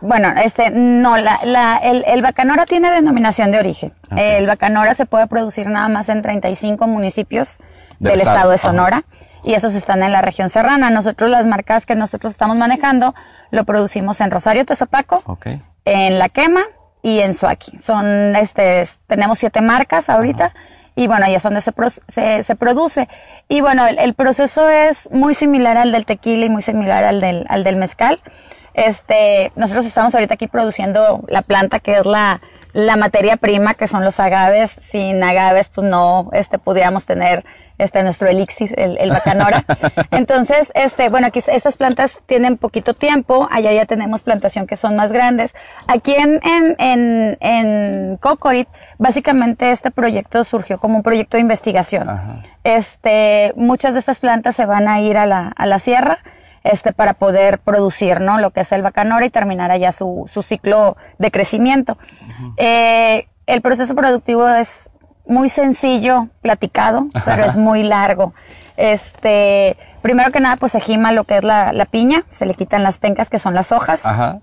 Bueno, 0.00 0.32
este, 0.42 0.70
no, 0.70 1.16
la, 1.16 1.40
la, 1.44 1.76
el, 1.76 2.04
el, 2.06 2.22
bacanora 2.22 2.66
tiene 2.66 2.90
denominación 2.90 3.52
de 3.52 3.58
origen. 3.58 3.94
El 4.16 4.46
bacanora 4.46 4.94
se 4.94 5.06
puede 5.06 5.28
producir 5.28 5.68
nada 5.68 5.88
más 5.88 6.08
en 6.08 6.22
35 6.22 6.86
municipios 6.88 7.58
del, 8.00 8.20
estado, 8.20 8.50
de 8.50 8.58
Sonora. 8.58 9.04
Y 9.44 9.54
esos 9.54 9.74
están 9.74 10.02
en 10.02 10.12
la 10.12 10.20
región 10.20 10.50
serrana. 10.50 10.90
Nosotros 10.90 11.30
las 11.30 11.46
marcas 11.46 11.86
que 11.86 11.94
nosotros 11.94 12.32
estamos 12.32 12.56
manejando 12.56 13.14
lo 13.50 13.64
producimos 13.64 14.20
en 14.20 14.30
Rosario 14.30 14.64
Tezopaco, 14.64 15.38
en 15.84 16.18
La 16.18 16.28
Quema, 16.28 16.62
y 17.02 17.20
en 17.20 17.34
Suaki. 17.34 17.78
Son, 17.78 18.36
este, 18.36 18.84
tenemos 19.06 19.38
siete 19.38 19.60
marcas 19.60 20.08
ahorita. 20.08 20.54
Y 20.94 21.06
bueno, 21.06 21.26
ahí 21.26 21.34
es 21.34 21.42
donde 21.42 21.60
se, 21.60 21.72
se, 22.08 22.42
se 22.42 22.56
produce. 22.56 23.08
Y 23.48 23.60
bueno, 23.60 23.86
el, 23.86 24.14
proceso 24.14 24.68
es 24.68 25.10
muy 25.10 25.34
similar 25.34 25.76
al 25.76 25.92
del 25.92 26.04
tequila 26.04 26.46
y 26.46 26.50
muy 26.50 26.62
similar 26.62 27.04
al 27.04 27.20
del, 27.20 27.44
al 27.48 27.64
del 27.64 27.76
mezcal. 27.76 28.20
Este, 28.74 29.52
nosotros 29.56 29.84
estamos 29.84 30.14
ahorita 30.14 30.34
aquí 30.34 30.46
produciendo 30.46 31.24
la 31.28 31.42
planta 31.42 31.80
que 31.80 31.98
es 31.98 32.06
la, 32.06 32.40
la 32.72 32.96
materia 32.96 33.36
prima, 33.36 33.74
que 33.74 33.88
son 33.88 34.04
los 34.04 34.20
agaves. 34.20 34.70
Sin 34.78 35.22
agaves, 35.24 35.68
pues 35.68 35.86
no, 35.86 36.30
este, 36.32 36.58
pudiéramos 36.58 37.04
tener 37.06 37.44
este 37.82 38.02
nuestro 38.02 38.28
elixir, 38.28 38.74
el, 38.78 38.96
el 38.98 39.10
bacanora. 39.10 39.64
Entonces, 40.10 40.70
este, 40.74 41.08
bueno, 41.08 41.26
aquí 41.26 41.40
estas 41.46 41.76
plantas 41.76 42.20
tienen 42.26 42.56
poquito 42.56 42.94
tiempo, 42.94 43.48
allá 43.50 43.72
ya 43.72 43.86
tenemos 43.86 44.22
plantación 44.22 44.66
que 44.66 44.76
son 44.76 44.96
más 44.96 45.12
grandes. 45.12 45.54
Aquí 45.86 46.14
en, 46.14 46.40
en, 46.44 46.76
en, 46.78 47.36
en 47.40 48.16
Cocorit, 48.18 48.68
básicamente 48.98 49.70
este 49.70 49.90
proyecto 49.90 50.44
surgió 50.44 50.78
como 50.78 50.96
un 50.96 51.02
proyecto 51.02 51.36
de 51.36 51.42
investigación. 51.42 52.08
Este, 52.64 53.52
muchas 53.56 53.94
de 53.94 54.00
estas 54.00 54.18
plantas 54.20 54.56
se 54.56 54.66
van 54.66 54.88
a 54.88 55.00
ir 55.00 55.16
a 55.16 55.26
la, 55.26 55.52
a 55.56 55.66
la 55.66 55.78
sierra, 55.78 56.18
este, 56.64 56.92
para 56.92 57.14
poder 57.14 57.58
producir, 57.58 58.20
¿no? 58.20 58.38
Lo 58.38 58.52
que 58.52 58.60
es 58.60 58.70
el 58.70 58.82
bacanora 58.82 59.26
y 59.26 59.30
terminar 59.30 59.72
allá 59.72 59.90
su, 59.90 60.30
su 60.32 60.42
ciclo 60.42 60.96
de 61.18 61.30
crecimiento. 61.32 61.98
eh, 62.56 63.26
el 63.46 63.60
proceso 63.60 63.96
productivo 63.96 64.48
es 64.48 64.88
muy 65.26 65.48
sencillo, 65.48 66.28
platicado, 66.40 67.06
pero 67.24 67.44
es 67.44 67.56
muy 67.56 67.82
largo. 67.82 68.34
Este, 68.76 69.76
primero 70.02 70.32
que 70.32 70.40
nada, 70.40 70.56
pues 70.56 70.72
se 70.72 70.80
gima 70.80 71.12
lo 71.12 71.24
que 71.24 71.38
es 71.38 71.44
la, 71.44 71.72
la 71.72 71.86
piña, 71.86 72.24
se 72.28 72.46
le 72.46 72.54
quitan 72.54 72.82
las 72.82 72.98
pencas 72.98 73.30
que 73.30 73.38
son 73.38 73.54
las 73.54 73.72
hojas. 73.72 74.04
Ajá. 74.04 74.40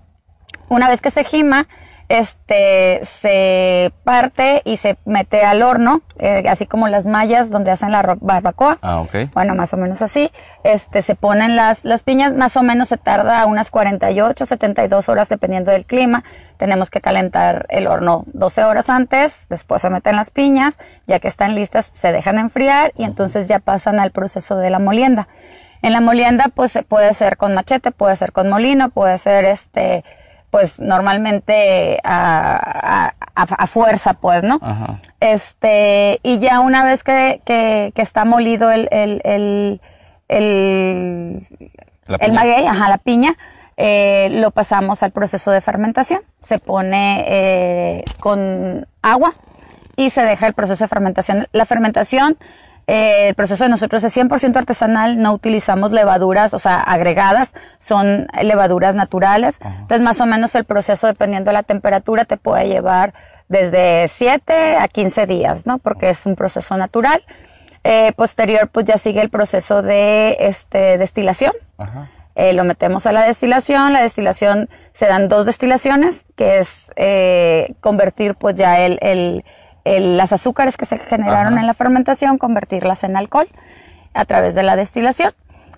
Una 0.68 0.88
vez 0.88 1.02
que 1.02 1.10
se 1.10 1.24
gima, 1.24 1.66
este 2.10 3.00
se 3.04 3.92
parte 4.02 4.62
y 4.64 4.78
se 4.78 4.98
mete 5.04 5.44
al 5.44 5.62
horno, 5.62 6.02
eh, 6.18 6.42
así 6.48 6.66
como 6.66 6.88
las 6.88 7.06
mallas 7.06 7.50
donde 7.50 7.70
hacen 7.70 7.92
la 7.92 8.16
barbacoa. 8.20 8.78
Ah, 8.82 9.00
okay. 9.00 9.30
Bueno, 9.32 9.54
más 9.54 9.72
o 9.74 9.76
menos 9.76 10.02
así. 10.02 10.32
Este 10.64 11.02
se 11.02 11.14
ponen 11.14 11.54
las 11.54 11.84
las 11.84 12.02
piñas, 12.02 12.34
más 12.34 12.56
o 12.56 12.64
menos 12.64 12.88
se 12.88 12.96
tarda 12.96 13.46
unas 13.46 13.70
48, 13.70 14.44
72 14.44 15.08
horas 15.08 15.28
dependiendo 15.28 15.70
del 15.70 15.86
clima. 15.86 16.24
Tenemos 16.56 16.90
que 16.90 17.00
calentar 17.00 17.66
el 17.68 17.86
horno 17.86 18.24
12 18.32 18.64
horas 18.64 18.90
antes, 18.90 19.46
después 19.48 19.80
se 19.80 19.88
meten 19.88 20.16
las 20.16 20.32
piñas, 20.32 20.80
ya 21.06 21.20
que 21.20 21.28
están 21.28 21.54
listas 21.54 21.92
se 21.94 22.10
dejan 22.10 22.38
enfriar 22.38 22.92
y 22.96 23.04
entonces 23.04 23.46
ya 23.46 23.60
pasan 23.60 24.00
al 24.00 24.10
proceso 24.10 24.56
de 24.56 24.68
la 24.68 24.80
molienda. 24.80 25.28
En 25.80 25.92
la 25.92 26.00
molienda 26.00 26.46
pues 26.52 26.76
puede 26.88 27.14
ser 27.14 27.36
con 27.36 27.54
machete, 27.54 27.92
puede 27.92 28.16
ser 28.16 28.32
con 28.32 28.50
molino, 28.50 28.90
puede 28.90 29.16
ser 29.16 29.44
este 29.44 30.04
pues 30.50 30.78
normalmente 30.78 32.00
a, 32.02 33.12
a, 33.34 33.42
a, 33.42 33.66
fuerza, 33.66 34.14
pues, 34.14 34.42
¿no? 34.42 34.58
Ajá. 34.60 35.00
Este, 35.20 36.20
y 36.22 36.40
ya 36.40 36.60
una 36.60 36.84
vez 36.84 37.04
que, 37.04 37.40
que, 37.44 37.92
que 37.94 38.02
está 38.02 38.24
molido 38.24 38.70
el, 38.70 38.88
el, 38.90 39.20
el, 39.24 39.80
el, 40.28 41.46
el 42.06 42.32
maguey, 42.32 42.66
ajá, 42.66 42.88
la 42.88 42.98
piña, 42.98 43.36
eh, 43.76 44.28
lo 44.30 44.50
pasamos 44.50 45.02
al 45.02 45.12
proceso 45.12 45.50
de 45.52 45.60
fermentación. 45.60 46.20
Se 46.42 46.58
pone 46.58 47.24
eh, 47.26 48.04
con 48.18 48.86
agua 49.02 49.34
y 49.96 50.10
se 50.10 50.22
deja 50.22 50.46
el 50.46 50.54
proceso 50.54 50.84
de 50.84 50.88
fermentación. 50.88 51.46
La 51.52 51.64
fermentación 51.64 52.36
eh, 52.90 53.28
el 53.28 53.34
proceso 53.36 53.62
de 53.62 53.70
nosotros 53.70 54.02
es 54.02 54.16
100% 54.16 54.56
artesanal, 54.56 55.22
no 55.22 55.32
utilizamos 55.32 55.92
levaduras, 55.92 56.52
o 56.54 56.58
sea, 56.58 56.80
agregadas, 56.80 57.54
son 57.78 58.26
levaduras 58.42 58.96
naturales. 58.96 59.60
Entonces, 59.62 60.00
más 60.00 60.20
o 60.20 60.26
menos 60.26 60.56
el 60.56 60.64
proceso, 60.64 61.06
dependiendo 61.06 61.50
de 61.50 61.52
la 61.52 61.62
temperatura, 61.62 62.24
te 62.24 62.36
puede 62.36 62.66
llevar 62.66 63.14
desde 63.48 64.08
7 64.08 64.76
a 64.76 64.88
15 64.88 65.26
días, 65.26 65.66
¿no? 65.66 65.78
Porque 65.78 66.10
es 66.10 66.26
un 66.26 66.34
proceso 66.34 66.76
natural. 66.76 67.22
Eh, 67.84 68.12
posterior, 68.16 68.68
pues 68.72 68.86
ya 68.86 68.98
sigue 68.98 69.22
el 69.22 69.30
proceso 69.30 69.82
de 69.82 70.36
este, 70.40 70.98
destilación. 70.98 71.52
Eh, 72.34 72.52
lo 72.54 72.64
metemos 72.64 73.06
a 73.06 73.12
la 73.12 73.22
destilación. 73.22 73.92
La 73.92 74.02
destilación 74.02 74.68
se 74.90 75.06
dan 75.06 75.28
dos 75.28 75.46
destilaciones, 75.46 76.26
que 76.36 76.58
es 76.58 76.90
eh, 76.96 77.74
convertir 77.80 78.34
pues 78.34 78.56
ya 78.56 78.80
el, 78.80 78.98
el 79.00 79.44
las 79.84 80.32
azúcares 80.32 80.76
que 80.76 80.86
se 80.86 80.98
generaron 80.98 81.58
en 81.58 81.66
la 81.66 81.74
fermentación, 81.74 82.38
convertirlas 82.38 83.04
en 83.04 83.16
alcohol 83.16 83.48
a 84.14 84.24
través 84.24 84.54
de 84.54 84.62
la 84.62 84.76
destilación. 84.76 85.32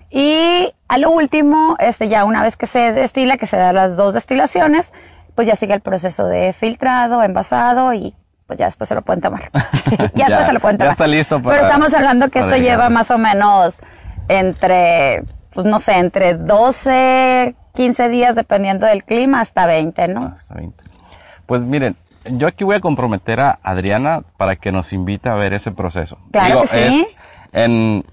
Y 0.09 0.73
a 0.87 0.97
lo 0.97 1.09
último, 1.09 1.75
este, 1.79 2.07
ya 2.07 2.23
una 2.25 2.43
vez 2.43 2.55
que 2.55 2.67
se 2.67 2.93
destila, 2.93 3.37
que 3.37 3.47
se 3.47 3.57
dan 3.57 3.75
las 3.75 3.95
dos 3.97 4.13
destilaciones, 4.13 4.93
pues 5.35 5.47
ya 5.47 5.55
sigue 5.55 5.73
el 5.73 5.81
proceso 5.81 6.27
de 6.27 6.53
filtrado, 6.53 7.23
envasado 7.23 7.93
y 7.93 8.13
pues 8.45 8.59
ya 8.59 8.65
después 8.65 8.87
se 8.87 8.95
lo 8.95 9.01
pueden 9.01 9.21
tomar. 9.21 9.49
ya, 10.13 10.27
después 10.27 10.45
se 10.45 10.53
lo 10.53 10.59
pueden 10.59 10.77
tomar. 10.77 10.89
Ya 10.89 10.91
está 10.91 11.07
listo 11.07 11.41
para. 11.41 11.55
Pero 11.55 11.67
estamos 11.67 11.93
hablando 11.93 12.29
que 12.29 12.39
esto 12.39 12.55
lleva 12.57 12.89
más 12.89 13.09
o 13.09 13.17
menos 13.17 13.75
entre, 14.27 15.23
pues 15.53 15.65
no 15.65 15.79
sé, 15.79 15.93
entre 15.93 16.35
12, 16.35 17.55
15 17.73 18.09
días 18.09 18.35
dependiendo 18.35 18.85
del 18.85 19.03
clima 19.03 19.41
hasta 19.41 19.65
20, 19.65 20.07
¿no? 20.09 20.25
Hasta 20.27 20.53
20. 20.53 20.83
Pues 21.45 21.65
miren, 21.65 21.97
yo 22.25 22.47
aquí 22.47 22.63
voy 22.63 22.75
a 22.75 22.79
comprometer 22.79 23.39
a 23.39 23.59
Adriana 23.63 24.21
para 24.37 24.55
que 24.55 24.71
nos 24.71 24.93
invite 24.93 25.29
a 25.29 25.35
ver 25.35 25.53
ese 25.53 25.71
proceso. 25.71 26.17
Claro 26.31 26.61
que 26.61 26.67
sí. 26.67 27.07
en, 27.51 28.03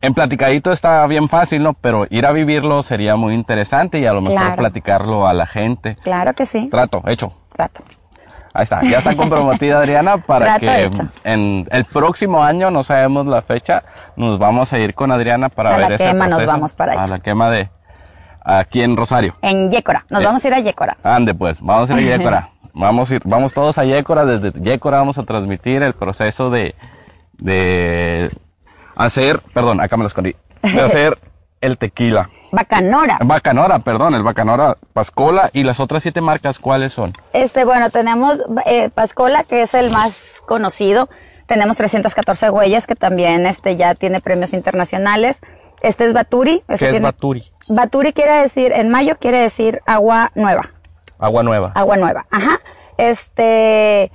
en 0.00 0.14
platicadito 0.14 0.72
está 0.72 1.06
bien 1.06 1.28
fácil, 1.28 1.62
¿no? 1.62 1.74
Pero 1.74 2.06
ir 2.10 2.26
a 2.26 2.32
vivirlo 2.32 2.82
sería 2.82 3.16
muy 3.16 3.34
interesante 3.34 3.98
y 3.98 4.06
a 4.06 4.12
lo 4.12 4.20
mejor 4.20 4.56
platicarlo 4.56 5.26
a 5.26 5.32
la 5.32 5.46
gente. 5.46 5.96
Claro 6.02 6.34
que 6.34 6.46
sí. 6.46 6.68
Trato, 6.70 7.02
hecho. 7.06 7.32
Trato. 7.52 7.82
Ahí 8.56 8.62
está, 8.62 8.82
ya 8.82 8.98
está 8.98 9.16
comprometida 9.16 9.78
Adriana 9.78 10.18
para 10.18 10.60
que 10.60 10.88
en 11.24 11.66
el 11.72 11.84
próximo 11.86 12.44
año, 12.44 12.70
no 12.70 12.84
sabemos 12.84 13.26
la 13.26 13.42
fecha, 13.42 13.82
nos 14.14 14.38
vamos 14.38 14.72
a 14.72 14.78
ir 14.78 14.94
con 14.94 15.10
Adriana 15.10 15.48
para 15.48 15.74
a 15.74 15.76
ver 15.76 15.90
la 15.90 15.96
quema 15.96 16.28
nos 16.28 16.46
vamos 16.46 16.72
para 16.72 16.92
allá. 16.92 17.02
A 17.02 17.06
la 17.08 17.18
quema 17.18 17.50
de 17.50 17.68
aquí 18.44 18.82
en 18.82 18.96
Rosario. 18.96 19.34
En 19.42 19.72
Yécora, 19.72 20.04
nos 20.08 20.22
eh, 20.22 20.24
vamos 20.24 20.44
a 20.44 20.48
ir 20.48 20.54
a 20.54 20.60
Yécora. 20.60 20.96
Ande 21.02 21.34
pues, 21.34 21.60
vamos 21.60 21.90
a 21.90 22.00
ir 22.00 22.12
a 22.12 22.16
Yécora. 22.16 22.50
Vamos 22.74 23.10
a 23.10 23.14
ir, 23.14 23.22
vamos 23.24 23.54
todos 23.54 23.78
a 23.78 23.84
Yécora, 23.84 24.26
desde 24.26 24.60
Yécora 24.60 24.98
vamos 24.98 25.16
a 25.18 25.22
transmitir 25.22 25.82
el 25.82 25.94
proceso 25.94 26.50
de, 26.50 26.74
de 27.38 28.30
hacer, 28.96 29.40
perdón, 29.54 29.80
acá 29.80 29.96
me 29.96 30.02
lo 30.02 30.08
escondí, 30.08 30.36
de 30.62 30.80
hacer 30.82 31.18
el 31.60 31.78
tequila. 31.78 32.28
Bacanora. 32.52 33.18
Bacanora, 33.24 33.78
perdón, 33.80 34.14
el 34.14 34.22
Bacanora 34.22 34.76
Pascola 34.92 35.50
y 35.52 35.64
las 35.64 35.80
otras 35.80 36.02
siete 36.02 36.20
marcas, 36.20 36.58
¿cuáles 36.58 36.92
son? 36.92 37.14
Este, 37.32 37.64
bueno, 37.64 37.90
tenemos 37.90 38.38
eh, 38.66 38.90
Pascola, 38.90 39.44
que 39.44 39.62
es 39.62 39.74
el 39.74 39.90
más 39.90 40.40
conocido. 40.46 41.08
Tenemos 41.46 41.76
314 41.76 42.50
huellas, 42.50 42.86
que 42.86 42.94
también 42.94 43.46
este, 43.46 43.76
ya 43.76 43.94
tiene 43.94 44.20
premios 44.20 44.52
internacionales. 44.52 45.40
Este 45.82 46.04
es 46.04 46.12
Baturi. 46.12 46.62
Este 46.68 46.90
¿Qué 46.90 46.96
es 46.96 47.02
Baturi? 47.02 47.44
Baturi 47.68 48.12
quiere 48.12 48.36
decir, 48.42 48.72
en 48.72 48.88
mayo 48.88 49.16
quiere 49.18 49.38
decir 49.38 49.80
agua 49.84 50.30
nueva. 50.34 50.70
Agua 51.24 51.42
nueva. 51.42 51.72
Agua 51.74 51.96
nueva, 51.96 52.26
ajá. 52.30 52.60
Este, 52.96 54.10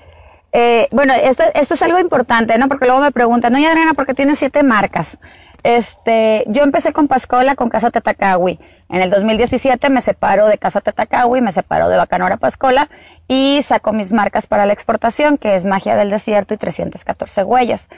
eh, 0.51 0.87
bueno, 0.91 1.13
esto, 1.13 1.43
esto 1.53 1.73
es 1.73 1.81
algo 1.81 1.99
importante, 1.99 2.57
¿no? 2.57 2.67
Porque 2.67 2.85
luego 2.85 3.01
me 3.01 3.11
preguntan, 3.11 3.53
no, 3.53 3.59
Adriana, 3.59 3.93
¿por 3.93 4.05
qué 4.05 4.13
tiene 4.13 4.35
siete 4.35 4.63
marcas? 4.63 5.17
Este, 5.63 6.45
yo 6.47 6.63
empecé 6.63 6.93
con 6.93 7.07
Pascola 7.07 7.55
con 7.55 7.69
Casa 7.69 7.91
Tetacawi. 7.91 8.59
En 8.89 9.01
el 9.01 9.09
2017 9.09 9.89
me 9.89 10.01
separo 10.01 10.47
de 10.47 10.57
Casa 10.57 10.81
Tetacawi, 10.81 11.41
me 11.41 11.51
separo 11.51 11.89
de 11.89 11.97
Bacanora 11.97 12.37
Pascola 12.37 12.89
y 13.27 13.61
saco 13.63 13.91
mis 13.91 14.11
marcas 14.11 14.47
para 14.47 14.65
la 14.65 14.73
exportación, 14.73 15.37
que 15.37 15.55
es 15.55 15.65
Magia 15.65 15.95
del 15.95 16.09
Desierto 16.09 16.53
y 16.53 16.57
314 16.57 17.43
Huellas. 17.43 17.89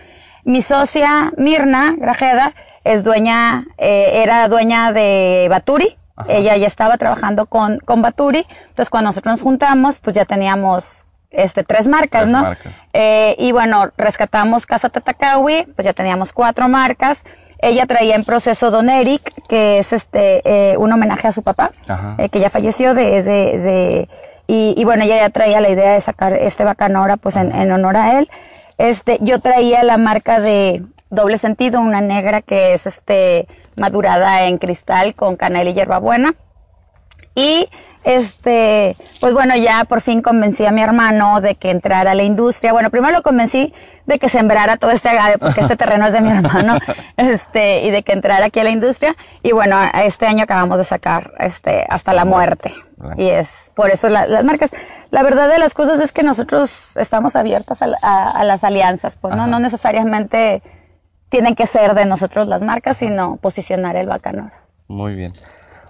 Mi 0.44 0.62
socia 0.62 1.32
Mirna 1.38 1.96
Grajeda 1.98 2.54
es 2.84 3.04
dueña, 3.04 3.66
eh, 3.78 4.22
era 4.24 4.48
dueña 4.48 4.92
de 4.92 5.48
Baturi. 5.50 5.98
Ella 6.28 6.58
ya 6.58 6.68
estaba 6.68 6.98
trabajando 6.98 7.46
con, 7.46 7.80
con 7.80 8.02
Baturi. 8.02 8.46
Entonces 8.70 8.90
cuando 8.90 9.10
nosotros 9.10 9.34
nos 9.34 9.42
juntamos, 9.42 10.00
pues 10.00 10.16
ya 10.16 10.26
teníamos 10.26 11.06
este, 11.32 11.64
tres 11.64 11.88
marcas, 11.88 12.28
¿no? 12.28 12.56
Eh, 12.94 13.36
y 13.40 13.52
bueno, 13.52 13.90
rescatamos 13.98 14.66
Casa 14.66 14.90
Tetacawi, 14.90 15.64
pues 15.76 15.86
ya 15.86 15.94
teníamos 15.94 16.34
cuatro 16.34 16.68
marcas. 16.68 17.24
Ella 17.60 17.86
traía 17.86 18.16
en 18.16 18.26
proceso 18.26 18.72
Don 18.72 18.90
Eric, 18.90 19.22
que 19.48 19.78
es 19.78 19.94
este 19.94 20.42
eh, 20.46 20.78
un 20.78 20.92
homenaje 20.92 21.28
a 21.28 21.32
su 21.32 21.44
papá, 21.44 21.72
eh, 22.18 22.30
que 22.30 22.40
ya 22.40 22.50
falleció 22.50 22.94
de, 22.94 23.22
de, 23.22 24.10
y, 24.48 24.74
y, 24.76 24.84
bueno, 24.84 25.04
ella 25.04 25.18
ya 25.18 25.30
traía 25.30 25.62
la 25.62 25.70
idea 25.70 25.94
de 25.94 26.02
sacar 26.02 26.34
este 26.34 26.64
bacanora 26.64 27.18
pues 27.18 27.36
en, 27.36 27.56
en, 27.56 27.72
honor 27.72 27.98
a 27.98 28.20
él. 28.20 28.30
Este, 28.78 29.20
yo 29.22 29.40
traía 29.40 29.84
la 29.84 29.98
marca 29.98 30.42
de 30.42 30.84
doble 31.12 31.38
sentido, 31.38 31.80
una 31.80 32.02
negra 32.02 32.42
que 32.42 32.74
es 32.74 32.88
este 32.88 33.48
madurada 33.76 34.44
en 34.44 34.58
cristal 34.58 35.14
con 35.14 35.36
canela 35.36 35.70
y 35.70 35.74
hierbabuena. 35.74 36.34
Y 37.36 37.70
este, 38.04 38.96
pues 39.20 39.34
bueno, 39.34 39.56
ya 39.56 39.86
por 39.86 40.02
fin 40.02 40.22
convencí 40.22 40.66
a 40.66 40.72
mi 40.72 40.82
hermano 40.82 41.40
de 41.40 41.56
que 41.56 41.70
entrara 41.70 42.12
a 42.12 42.16
la 42.16 42.24
industria. 42.24 42.74
Bueno, 42.74 42.90
primero 42.90 43.14
lo 43.14 43.22
convencí 43.22 43.74
de 44.06 44.18
que 44.18 44.30
sembrara 44.30 44.78
todo 44.78 44.92
este 44.92 45.10
agave, 45.10 45.38
porque 45.38 45.62
este 45.62 45.76
terreno 45.78 46.08
es 46.08 46.14
de 46.14 46.22
mi 46.22 46.30
hermano, 46.30 46.80
este, 47.18 47.84
y 47.84 47.92
de 47.92 48.04
que 48.04 48.14
entrara 48.14 48.46
aquí 48.46 48.60
a 48.60 48.64
la 48.64 48.72
industria. 48.72 49.16
Y 49.44 49.52
bueno, 49.52 49.78
este 50.04 50.26
año 50.26 50.44
acabamos 50.44 50.80
de 50.80 50.84
sacar, 50.84 51.34
este, 51.40 51.86
hasta 51.90 52.14
la 52.14 52.26
muerte. 52.26 52.74
Y 53.18 53.28
es 53.28 53.72
por 53.76 53.90
eso 53.90 54.10
las 54.10 54.44
marcas. 54.44 54.72
La 55.12 55.24
verdad 55.24 55.50
de 55.50 55.60
las 55.60 55.74
cosas 55.74 56.00
es 56.00 56.14
que 56.14 56.24
nosotros 56.24 56.96
estamos 56.96 57.36
abiertos 57.36 57.80
a, 57.82 58.44
las 58.46 58.64
alianzas, 58.64 59.18
pues 59.18 59.36
no, 59.36 59.46
no 59.46 59.60
necesariamente 59.60 60.62
tienen 61.32 61.56
que 61.56 61.66
ser 61.66 61.96
de 61.96 62.06
nosotros 62.06 62.48
las 62.48 62.62
marcas, 62.62 62.98
sino 62.98 63.38
posicionar 63.38 63.96
el 63.96 64.08
bacanor. 64.08 64.52
Muy 64.88 65.16
bien. 65.16 65.34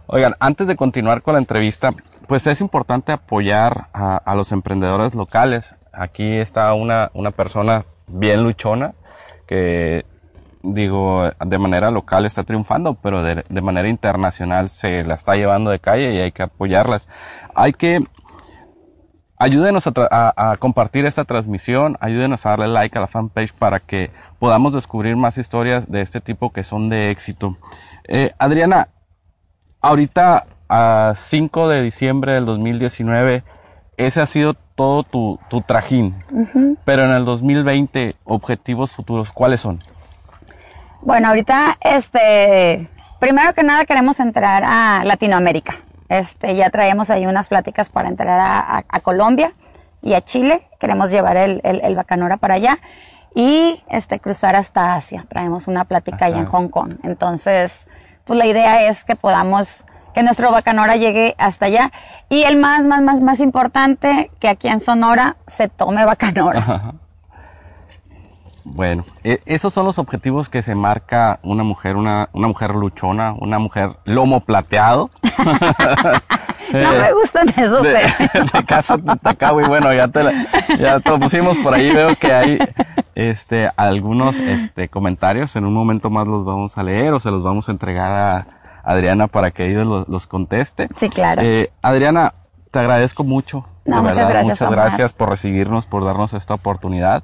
Oigan, 0.05 0.35
antes 0.39 0.67
de 0.67 0.75
continuar 0.75 1.23
con 1.23 1.33
la 1.33 1.39
entrevista, 1.39 1.93
pues 2.27 2.45
es 2.45 2.61
importante 2.61 3.11
apoyar 3.11 3.87
a, 3.91 4.17
a 4.17 4.35
los 4.35 4.51
emprendedores 4.51 5.15
locales. 5.15 5.75
Aquí 5.91 6.37
está 6.37 6.73
una, 6.75 7.09
una 7.13 7.31
persona 7.31 7.85
bien 8.07 8.43
luchona, 8.43 8.93
que 9.47 10.05
digo, 10.63 11.29
de 11.43 11.57
manera 11.57 11.91
local 11.91 12.25
está 12.25 12.43
triunfando, 12.43 12.93
pero 12.93 13.23
de, 13.23 13.61
manera 13.61 13.89
internacional 13.89 14.69
se 14.69 15.03
la 15.03 15.15
está 15.15 15.35
llevando 15.35 15.71
de 15.71 15.79
calle 15.79 16.13
y 16.13 16.19
hay 16.19 16.31
que 16.31 16.43
apoyarlas. 16.43 17.09
Hay 17.55 17.73
que, 17.73 18.03
ayúdenos 19.41 19.87
a, 19.87 20.55
compartir 20.59 21.07
esta 21.07 21.25
transmisión, 21.25 21.97
ayúdenos 21.99 22.45
a 22.45 22.51
darle 22.51 22.67
like 22.67 22.95
a 22.95 23.01
la 23.01 23.07
fanpage 23.07 23.53
para 23.53 23.79
que 23.79 24.11
podamos 24.37 24.71
descubrir 24.71 25.15
más 25.15 25.39
historias 25.39 25.89
de 25.89 26.01
este 26.01 26.21
tipo 26.21 26.53
que 26.53 26.63
son 26.63 26.89
de 26.89 27.09
éxito. 27.09 27.57
Eh, 28.07 28.33
Adriana, 28.37 28.89
ahorita 29.81 30.45
a 30.69 31.13
5 31.15 31.69
de 31.69 31.81
diciembre 31.81 32.33
del 32.33 32.45
2019, 32.45 33.43
ese 33.97 34.21
ha 34.21 34.27
sido 34.27 34.53
todo 34.53 35.01
tu, 35.01 35.39
tu 35.49 35.61
trajín. 35.61 36.15
Pero 36.85 37.05
en 37.05 37.11
el 37.11 37.25
2020, 37.25 38.15
objetivos 38.25 38.91
futuros, 38.91 39.31
¿cuáles 39.31 39.61
son? 39.61 39.83
Bueno, 41.01 41.29
ahorita, 41.29 41.79
este, 41.81 42.87
primero 43.19 43.53
que 43.55 43.63
nada 43.63 43.85
queremos 43.85 44.19
entrar 44.19 44.63
a 44.63 45.03
Latinoamérica. 45.03 45.79
Este, 46.11 46.55
ya 46.57 46.69
traemos 46.69 47.09
ahí 47.09 47.25
unas 47.25 47.47
pláticas 47.47 47.89
para 47.89 48.09
entrar 48.09 48.37
a, 48.37 48.99
Colombia 48.99 49.53
y 50.01 50.13
a 50.13 50.19
Chile. 50.19 50.67
Queremos 50.77 51.09
llevar 51.09 51.37
el, 51.37 51.61
el, 51.63 51.95
Bacanora 51.95 52.35
para 52.35 52.55
allá 52.55 52.79
y 53.33 53.81
este, 53.87 54.19
cruzar 54.19 54.57
hasta 54.57 54.95
Asia. 54.95 55.25
Traemos 55.29 55.69
una 55.69 55.85
plática 55.85 56.25
ahí 56.25 56.33
en 56.33 56.45
Hong 56.47 56.67
Kong. 56.67 56.95
Entonces, 57.03 57.71
pues 58.25 58.37
la 58.37 58.45
idea 58.45 58.89
es 58.89 59.05
que 59.05 59.15
podamos 59.15 59.69
que 60.13 60.21
nuestro 60.21 60.51
Bacanora 60.51 60.97
llegue 60.97 61.33
hasta 61.37 61.67
allá. 61.67 61.93
Y 62.27 62.43
el 62.43 62.57
más, 62.57 62.83
más, 62.83 63.01
más, 63.01 63.21
más 63.21 63.39
importante, 63.39 64.31
que 64.41 64.49
aquí 64.49 64.67
en 64.67 64.81
Sonora 64.81 65.37
se 65.47 65.69
tome 65.69 66.03
Bacanora. 66.03 66.95
Bueno, 68.63 69.05
e, 69.23 69.41
esos 69.45 69.73
son 69.73 69.85
los 69.85 69.99
objetivos 69.99 70.49
que 70.49 70.61
se 70.61 70.75
marca 70.75 71.39
una 71.43 71.63
mujer, 71.63 71.95
una, 71.95 72.29
una 72.33 72.47
mujer 72.47 72.75
luchona, 72.75 73.33
una 73.39 73.59
mujer 73.59 73.97
lomo 74.05 74.41
plateado. 74.41 75.09
no 76.73 76.91
me 76.91 77.13
gustan 77.13 77.49
esos 77.49 77.83
de, 77.83 77.89
de, 78.53 78.65
casa 78.65 78.97
y 78.97 79.67
bueno, 79.67 79.93
ya 79.93 80.07
te 80.07 80.23
ya 80.79 80.99
te 80.99 81.09
lo 81.09 81.19
pusimos 81.19 81.57
por 81.57 81.73
ahí, 81.73 81.91
veo 81.91 82.15
que 82.15 82.33
hay 82.33 82.59
este 83.15 83.69
algunos 83.75 84.37
este 84.37 84.87
comentarios, 84.89 85.55
en 85.55 85.65
un 85.65 85.73
momento 85.73 86.09
más 86.09 86.27
los 86.27 86.45
vamos 86.45 86.77
a 86.77 86.83
leer 86.83 87.13
o 87.13 87.19
se 87.19 87.31
los 87.31 87.43
vamos 87.43 87.67
a 87.67 87.71
entregar 87.71 88.11
a, 88.11 88.47
Adriana 88.83 89.27
para 89.27 89.51
que 89.51 89.69
ellos 89.69 90.07
los, 90.07 90.27
conteste. 90.27 90.89
Sí, 90.97 91.09
claro. 91.09 91.41
Eh, 91.43 91.71
Adriana, 91.81 92.33
te 92.71 92.79
agradezco 92.79 93.23
mucho. 93.23 93.65
No, 93.85 94.01
muchas 94.01 94.29
gracias. 94.29 94.61
Muchas 94.61 94.71
gracias 94.71 95.13
por 95.13 95.29
recibirnos, 95.29 95.87
por 95.87 96.03
darnos 96.03 96.33
esta 96.33 96.53
oportunidad. 96.53 97.23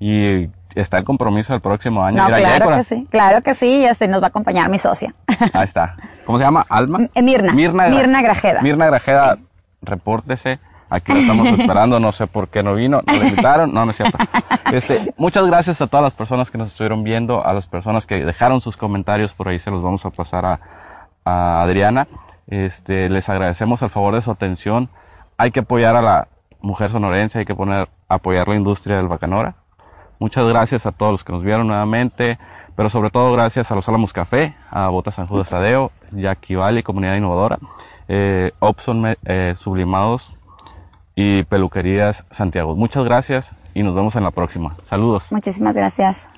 Y 0.00 0.48
está 0.74 0.98
el 0.98 1.04
compromiso 1.04 1.54
el 1.54 1.60
próximo 1.60 2.04
año. 2.04 2.18
No, 2.18 2.26
claro 2.26 2.76
que 2.76 2.84
sí, 2.84 3.06
claro 3.10 3.42
que 3.42 3.54
sí, 3.54 3.66
y 3.66 3.86
así 3.86 4.06
nos 4.08 4.22
va 4.22 4.26
a 4.26 4.28
acompañar 4.28 4.68
mi 4.68 4.78
socia. 4.78 5.14
Ahí 5.52 5.64
está. 5.64 5.96
¿Cómo 6.24 6.38
se 6.38 6.44
llama? 6.44 6.64
¿Alma? 6.68 7.00
Mirna. 7.22 7.52
Mirna, 7.52 7.88
Mirna 7.88 8.22
Grajeda. 8.22 8.62
Mirna 8.62 8.86
Grajeda, 8.86 9.38
repórtese. 9.82 10.58
Aquí 10.90 11.12
lo 11.12 11.20
estamos 11.20 11.48
esperando, 11.58 11.98
no 11.98 12.12
sé 12.12 12.26
por 12.26 12.48
qué 12.48 12.62
no 12.62 12.74
vino, 12.74 13.00
no 13.06 13.12
le 13.14 13.28
invitaron, 13.28 13.72
no, 13.72 13.84
no 13.84 13.90
es 13.90 13.96
cierto. 13.96 14.18
Este, 14.72 15.12
muchas 15.16 15.46
gracias 15.46 15.80
a 15.80 15.86
todas 15.86 16.04
las 16.04 16.12
personas 16.12 16.50
que 16.50 16.58
nos 16.58 16.68
estuvieron 16.68 17.02
viendo, 17.02 17.44
a 17.44 17.52
las 17.52 17.66
personas 17.66 18.06
que 18.06 18.24
dejaron 18.24 18.60
sus 18.60 18.76
comentarios, 18.76 19.34
por 19.34 19.48
ahí 19.48 19.58
se 19.58 19.70
los 19.70 19.82
vamos 19.82 20.04
a 20.04 20.10
pasar 20.10 20.44
a, 20.44 20.60
a 21.24 21.62
Adriana. 21.62 22.06
Este, 22.46 23.08
les 23.08 23.28
agradecemos 23.28 23.82
el 23.82 23.90
favor 23.90 24.14
de 24.14 24.22
su 24.22 24.30
atención. 24.30 24.88
Hay 25.36 25.50
que 25.50 25.60
apoyar 25.60 25.96
a 25.96 26.02
la 26.02 26.28
mujer 26.60 26.90
sonorense, 26.90 27.40
hay 27.40 27.44
que 27.44 27.54
poner, 27.54 27.88
apoyar 28.08 28.48
la 28.48 28.56
industria 28.56 28.96
del 28.96 29.08
bacanora. 29.08 29.56
Muchas 30.18 30.46
gracias 30.46 30.86
a 30.86 30.92
todos 30.92 31.12
los 31.12 31.24
que 31.24 31.32
nos 31.32 31.42
vieron 31.42 31.66
nuevamente, 31.66 32.38
pero 32.76 32.88
sobre 32.88 33.10
todo 33.10 33.32
gracias 33.32 33.70
a 33.70 33.74
los 33.74 33.88
Álamos 33.88 34.12
Café, 34.12 34.54
a 34.70 34.88
Bota 34.88 35.12
San 35.12 35.26
Judas 35.26 35.50
Tadeo, 35.50 35.90
Jackie 36.12 36.54
Valley, 36.56 36.82
Comunidad 36.82 37.16
Innovadora, 37.16 37.58
eh, 38.08 38.52
Opson 38.60 39.16
eh, 39.24 39.54
Sublimados 39.56 40.34
y 41.14 41.42
Peluquerías 41.44 42.24
Santiago. 42.30 42.74
Muchas 42.76 43.04
gracias 43.04 43.52
y 43.74 43.82
nos 43.82 43.94
vemos 43.94 44.16
en 44.16 44.24
la 44.24 44.30
próxima. 44.30 44.76
Saludos. 44.86 45.30
Muchísimas 45.30 45.74
gracias. 45.74 46.28